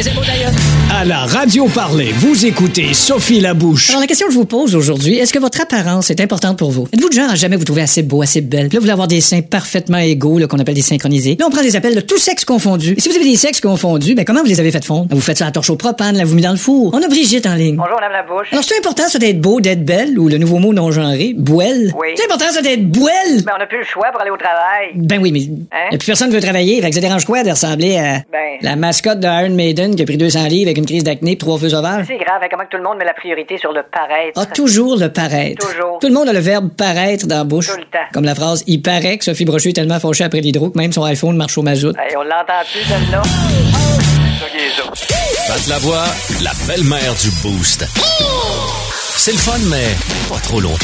[0.00, 0.50] c'est beau d'ailleurs.
[0.90, 3.90] À la radio parler, vous écoutez Sophie Labouche.
[3.90, 6.70] Alors, la question que je vous pose aujourd'hui, est-ce que votre apparence est importante pour
[6.70, 6.88] vous?
[6.94, 8.68] Êtes-vous du genre à jamais vous trouver assez beau, assez belle?
[8.68, 11.36] Puis là, vous voulez avoir des seins parfaitement égaux, là, qu'on appelle des synchronisés.
[11.38, 12.94] Là, on prend des appels de tous sexes confondus.
[12.96, 15.08] Et si vous avez des sexes confondus, ben, comment vous les avez fait fondre?
[15.10, 16.92] Vous faites ça à la torche au propane, là, vous mis dans le four.
[16.94, 17.76] On a Brigitte en ligne.
[17.76, 18.48] Bonjour, Madame la bouche.
[18.50, 21.92] Alors, c'est important, ça, d'être beau, d'être belle, ou le nouveau mot non-genré, bouelle?
[22.00, 22.08] Oui.
[22.16, 23.42] C'est important, ça, d'être bouelle?
[23.44, 24.92] Ben, on n'a plus le choix pour aller au travail.
[24.94, 25.40] Ben oui, mais
[25.76, 25.90] Hein?
[25.92, 28.56] y a plus personne veut travailler, fait que ça dérange quoi de ressembler à Ben.
[28.62, 31.38] la mascotte de Iron Maiden qui a pris 200 livres avec une crise d'acné et
[31.38, 32.04] trois feux sauvages?
[32.06, 34.40] C'est grave, hein, comment que tout le monde met la priorité sur le paraître?
[34.40, 35.66] Ah, toujours le paraître.
[35.66, 35.98] Toujours.
[36.00, 37.66] Tout le monde a le verbe paraître dans la bouche.
[37.68, 38.06] Tout le temps.
[38.12, 40.92] Comme la phrase Il paraît que Sophie Brochu est tellement fauchée après l'hydro que même
[40.92, 41.94] son iPhone marche au mazout.
[41.98, 43.22] Hey, on l'entend plus, celle-là.
[43.24, 45.52] C'est ça qui est ça.
[45.52, 46.04] Pat la voix,
[46.44, 48.95] la belle-mère du Boost.
[49.18, 49.94] C'est le fun, mais
[50.28, 50.76] pas trop longtemps.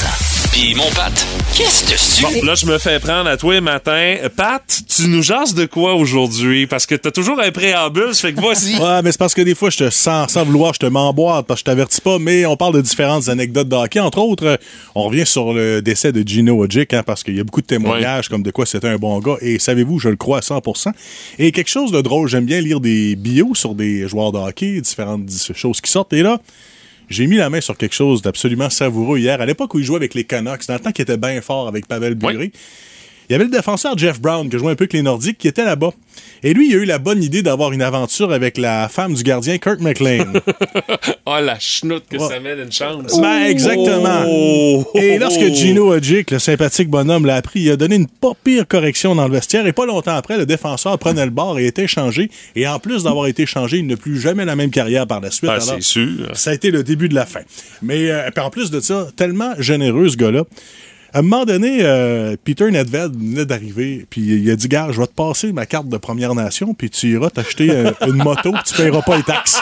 [0.50, 1.12] Puis mon Pat,
[1.54, 2.40] qu'est-ce que tu...
[2.40, 4.16] Bon, là, je me fais prendre à toi matin.
[4.34, 6.66] Pat, tu nous jases de quoi aujourd'hui?
[6.66, 8.74] Parce que t'as toujours un préambule, ça fait que voici.
[8.80, 11.46] Ouais, mais c'est parce que des fois, je te sens, sans vouloir, je te m'emboîte
[11.46, 14.00] parce que je t'avertis pas, mais on parle de différentes anecdotes de hockey.
[14.00, 14.56] Entre autres, euh,
[14.94, 17.66] on revient sur le décès de Gino Odjick, hein, parce qu'il y a beaucoup de
[17.66, 19.36] témoignages comme de quoi c'était un bon gars.
[19.40, 20.90] Et savez-vous, je le crois à 100%
[21.38, 24.80] Et quelque chose de drôle, j'aime bien lire des bios sur des joueurs de hockey,
[24.80, 26.12] différentes choses qui sortent.
[26.14, 26.40] Et là,
[27.08, 29.40] j'ai mis la main sur quelque chose d'absolument savoureux hier.
[29.40, 31.68] À l'époque où il jouait avec les Canucks, dans le temps qu'il était bien fort
[31.68, 32.52] avec Pavel Bury,
[33.28, 35.48] il y avait le défenseur Jeff Brown, qui jouait un peu avec les Nordiques, qui
[35.48, 35.90] était là-bas.
[36.42, 39.22] Et lui, il a eu la bonne idée d'avoir une aventure avec la femme du
[39.22, 40.32] gardien, Kurt McLean.
[41.24, 43.20] oh, la chenoute que ça met d'une chance.
[43.20, 44.24] Ben, exactement.
[44.26, 44.84] Oh.
[44.94, 48.66] Et lorsque Gino Odjick, le sympathique bonhomme, l'a appris, il a donné une pas pire
[48.66, 49.66] correction dans le vestiaire.
[49.66, 52.28] Et pas longtemps après, le défenseur prenait le bord et était échangé.
[52.56, 55.30] Et en plus d'avoir été échangé, il n'a plus jamais la même carrière par la
[55.30, 55.50] suite.
[55.52, 56.28] Ah, c'est sûr.
[56.34, 57.42] Ça a été le début de la fin.
[57.82, 60.44] Mais euh, en plus de ça, tellement généreux ce gars-là.
[61.14, 64.98] À un moment donné, euh, Peter Nedved venait d'arriver, puis il a dit Gars, je
[64.98, 68.50] vais te passer ma carte de Première Nation, puis tu iras t'acheter euh, une moto,
[68.50, 69.60] puis tu paieras pas les taxes.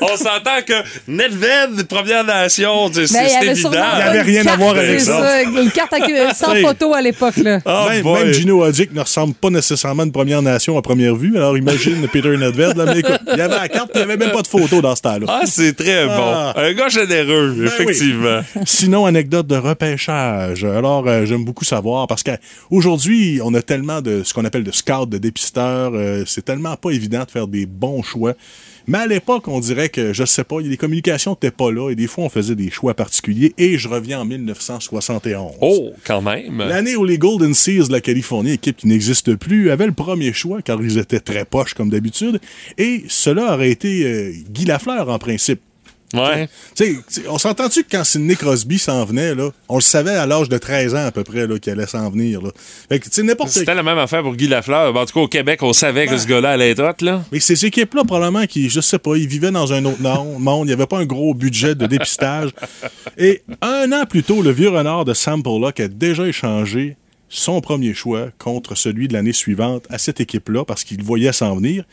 [0.00, 0.74] On s'entend que
[1.08, 3.70] Nedved, Première Nation, y c'est évident.
[3.72, 5.42] Il y avait une rien à carte, voir avec ça.
[5.42, 5.94] Une carte
[6.34, 7.60] sans photo à l'époque, là.
[7.64, 11.36] Oh même, Gino Odjick ne ressemble pas nécessairement à une Première Nation à première vue.
[11.36, 12.76] Alors imagine Peter Nedved.
[12.76, 14.80] Là, mais écoute, il y avait la carte, il n'y avait même pas de photo
[14.80, 15.26] dans ce temps-là.
[15.28, 16.52] Ah, c'est très Ah.
[16.54, 16.60] bon.
[16.60, 18.40] Un gars généreux, Ben effectivement.
[18.56, 18.62] oui.
[18.66, 20.64] Sinon, anecdote de repêchage.
[20.64, 24.72] Alors, euh, j'aime beaucoup savoir parce qu'aujourd'hui, on a tellement de ce qu'on appelle de
[24.72, 25.92] scouts, de dépisteurs.
[25.94, 28.32] euh, c'est tellement pas évident de faire des bons choix.
[28.88, 31.94] Mais à l'époque, on dirait que, je sais pas, les communications n'étaient pas là et
[31.94, 33.54] des fois, on faisait des choix particuliers.
[33.58, 35.52] Et je reviens en 1971.
[35.60, 36.58] Oh, quand même.
[36.58, 40.32] L'année où les Golden Seals de la Californie, équipe qui n'existe plus, avaient le premier
[40.32, 42.40] choix car ils étaient très poches comme d'habitude.
[42.78, 45.60] Et cela aurait été euh, Guy Lafleur en principe.
[46.14, 46.48] Ouais.
[47.28, 50.56] On s'entend-tu que quand Sidney Crosby s'en venait, là, on le savait à l'âge de
[50.56, 52.42] 13 ans à peu près qu'il allait s'en venir.
[52.42, 52.50] Là.
[52.88, 54.92] Fait que, tu sais, n'importe C'était la même affaire pour Guy Lafleur.
[54.92, 57.24] Ben, en tout cas, au Québec, on savait que ce gars-là allait être hot, là.
[57.32, 60.64] Mais ces équipes-là, probablement, qui, je sais pas, ils vivaient dans un autre monde.
[60.64, 62.50] Il n'y avait pas un gros budget de dépistage.
[63.18, 66.96] Et un an plus tôt, le vieux renard de Sam Pollock a déjà échangé
[67.28, 71.56] son premier choix contre celui de l'année suivante à cette équipe-là parce qu'il voyait s'en
[71.56, 71.84] venir.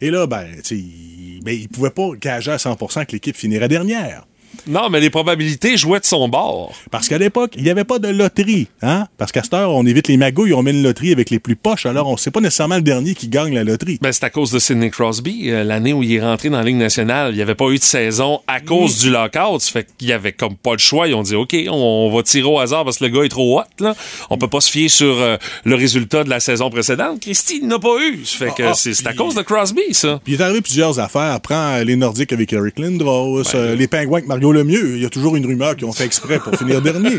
[0.00, 4.26] Et là, ben, il, ben, il pouvait pas gager à 100% que l'équipe finirait dernière.
[4.66, 6.72] Non, mais les probabilités jouaient de son bord.
[6.90, 8.68] Parce qu'à l'époque, il n'y avait pas de loterie.
[8.82, 9.06] Hein?
[9.18, 11.56] Parce qu'à cette heure, on évite les magouilles, on met une loterie avec les plus
[11.56, 13.98] poches, alors on sait pas nécessairement le dernier qui gagne la loterie.
[14.02, 15.50] Ben, c'est à cause de Sidney Crosby.
[15.50, 17.78] Euh, L'année où il est rentré dans la Ligue nationale, il n'y avait pas eu
[17.78, 19.60] de saison à cause du lockout.
[19.60, 21.08] Ça fait qu'il y avait comme pas le choix.
[21.08, 21.72] Ils ont dit, OK, on,
[22.10, 23.64] on va tirer au hasard parce que le gars est trop hot.
[23.80, 23.94] Là.
[24.30, 27.20] On peut pas se fier sur euh, le résultat de la saison précédente.
[27.20, 28.24] Christy n'a pas eu.
[28.24, 30.20] Ça fait que Ah, ah, c'est à cause de Crosby, ça.
[30.24, 31.40] Puis il est arrivé plusieurs affaires.
[31.40, 34.96] Prends euh, les Nordiques avec Eric Lindros, euh, les Pingouins avec Mario Lemieux.
[34.96, 37.18] Il y a toujours une rumeur qu'ils ont fait exprès pour finir dernier.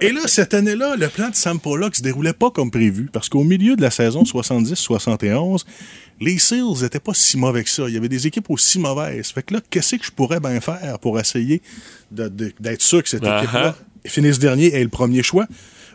[0.00, 3.28] Et là, cette année-là, le plan de Sam Pollock se déroulait pas comme prévu parce
[3.28, 5.64] qu'au milieu de la saison 70-71,
[6.20, 7.84] les Seals n'étaient pas si mauvais que ça.
[7.88, 9.28] Il y avait des équipes aussi mauvaises.
[9.28, 11.60] Fait que là, qu'est-ce que je pourrais bien faire pour essayer
[12.10, 13.76] d'être sûr que cette Ah, équipe-là
[14.06, 15.46] finisse dernier et ait le premier choix?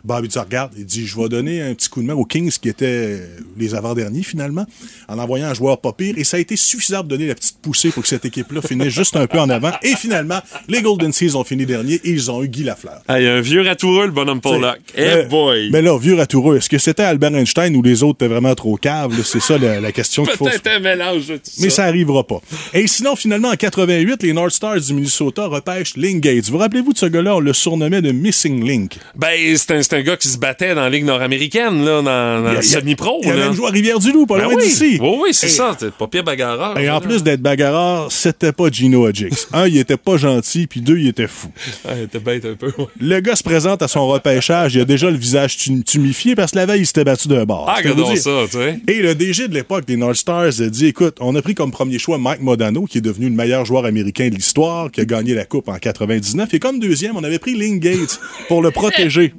[0.04, 2.24] Bob, il dit, regarde, il dit, je vais donner un petit coup de main aux
[2.24, 3.20] Kings qui étaient
[3.56, 4.66] les avant-derniers finalement,
[5.08, 6.14] en envoyant un joueur pas pire.
[6.18, 8.88] Et ça a été suffisant pour donner la petite poussée pour que cette équipe-là finisse
[8.94, 9.70] juste un peu en avant.
[9.82, 13.00] Et finalement, les Golden Seas ont fini dernier et ils ont eu Guy Lafleur.
[13.10, 14.80] Il y a un vieux ratoureux, le bonhomme Pollock.
[14.96, 15.70] Eh Euh, boy!
[15.70, 18.76] Mais là, vieux ratoureux, est-ce que c'était Albert Einstein ou les autres étaient vraiment trop
[18.76, 19.22] caves?
[19.24, 21.76] C'est ça la, la question qu'il faut Peut-être un mélange de tout mais ça.
[21.76, 22.40] ça arrivera pas.
[22.74, 26.48] Et sinon, finalement, en 88, les North Stars du Minnesota repêchent Link Gates.
[26.48, 27.36] Vous rappelez-vous de ce gars-là?
[27.36, 28.98] On le surnommait de Missing Link.
[29.14, 32.42] Ben, c'est un, c'est un gars qui se battait dans la Ligue nord-américaine, là, dans,
[32.44, 33.20] dans Il semi-pro.
[33.24, 33.44] Il a là.
[33.44, 34.62] même joué à Rivière-du-Loup, pas Ben loin oui.
[34.64, 34.98] d'ici.
[35.02, 35.76] Oui, oui, c'est ça.
[35.78, 36.78] C'est pas pire bagarreur.
[36.78, 37.00] Et en là.
[37.00, 39.48] plus d'être bagarreur, c'était pas Gino Hodgix.
[39.52, 41.48] Un, il était pas gentil, puis deux, il était fou.
[41.84, 42.68] Ouais, t'es bête un peu.
[42.78, 42.86] ouais.
[42.98, 46.52] Le gars se présente à son repêchage, il a déjà le visage tum- tumifié parce
[46.52, 47.66] que la veille, il s'était battu d'un bar.
[47.68, 48.80] Ah, regardons ça, tu sais.
[48.88, 51.70] Et le DG de l'époque des North Stars a dit écoute, on a pris comme
[51.70, 55.04] premier choix Mike Modano, qui est devenu le meilleur joueur américain de l'histoire, qui a
[55.04, 56.54] gagné la Coupe en 99.
[56.54, 58.18] Et comme deuxième, on avait pris Link Gates
[58.48, 59.34] pour le protéger.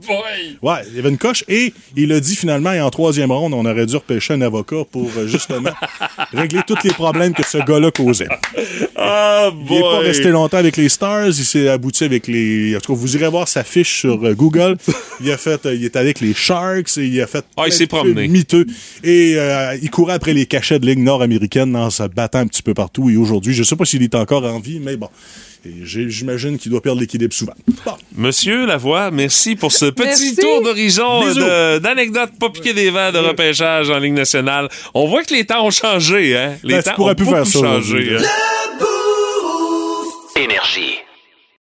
[0.62, 1.44] Ouais, il y avait une coche.
[1.48, 4.84] Et il a dit finalement, et en troisième ronde, on aurait dû repêcher un avocat
[4.92, 5.72] pour euh, justement
[6.34, 8.28] régler tous les problèmes que ce gars-là causait.
[8.96, 11.28] Ah, Il n'est pas resté longtemps avec les Stars.
[11.28, 12.76] Il s'est abouti avec les.
[12.76, 14.78] En tout cas, vous irez voir sa fiche sur euh, Google.
[15.22, 15.66] Il a fait.
[15.66, 17.44] euh, il est avec les Sharks et il a fait.
[17.58, 18.28] Ah, il s'est promené.
[18.28, 18.66] Miteux.
[19.04, 22.64] Et euh, il courait après les cachets de ligue nord-américaine en se battant un petit
[22.64, 23.10] peu partout.
[23.10, 25.10] Et aujourd'hui, je ne sais pas s'il est encore en vie, mais bon.
[25.66, 27.54] Et J'imagine qu'il doit perdre l'équilibre souvent.
[27.86, 27.94] Bon.
[28.18, 30.36] Monsieur Lavoie, merci pour ce petit Merci.
[30.36, 31.22] tour d'horizon
[31.80, 34.68] d'anecdotes pas piquées des verres de repêchage en Ligue nationale.
[34.94, 36.56] On voit que les temps ont changé, hein?
[36.64, 38.18] Les Ben, tu temps pourrais ont plus faire beaucoup ça changé.
[38.18, 38.24] hein?
[40.36, 40.96] Énergie.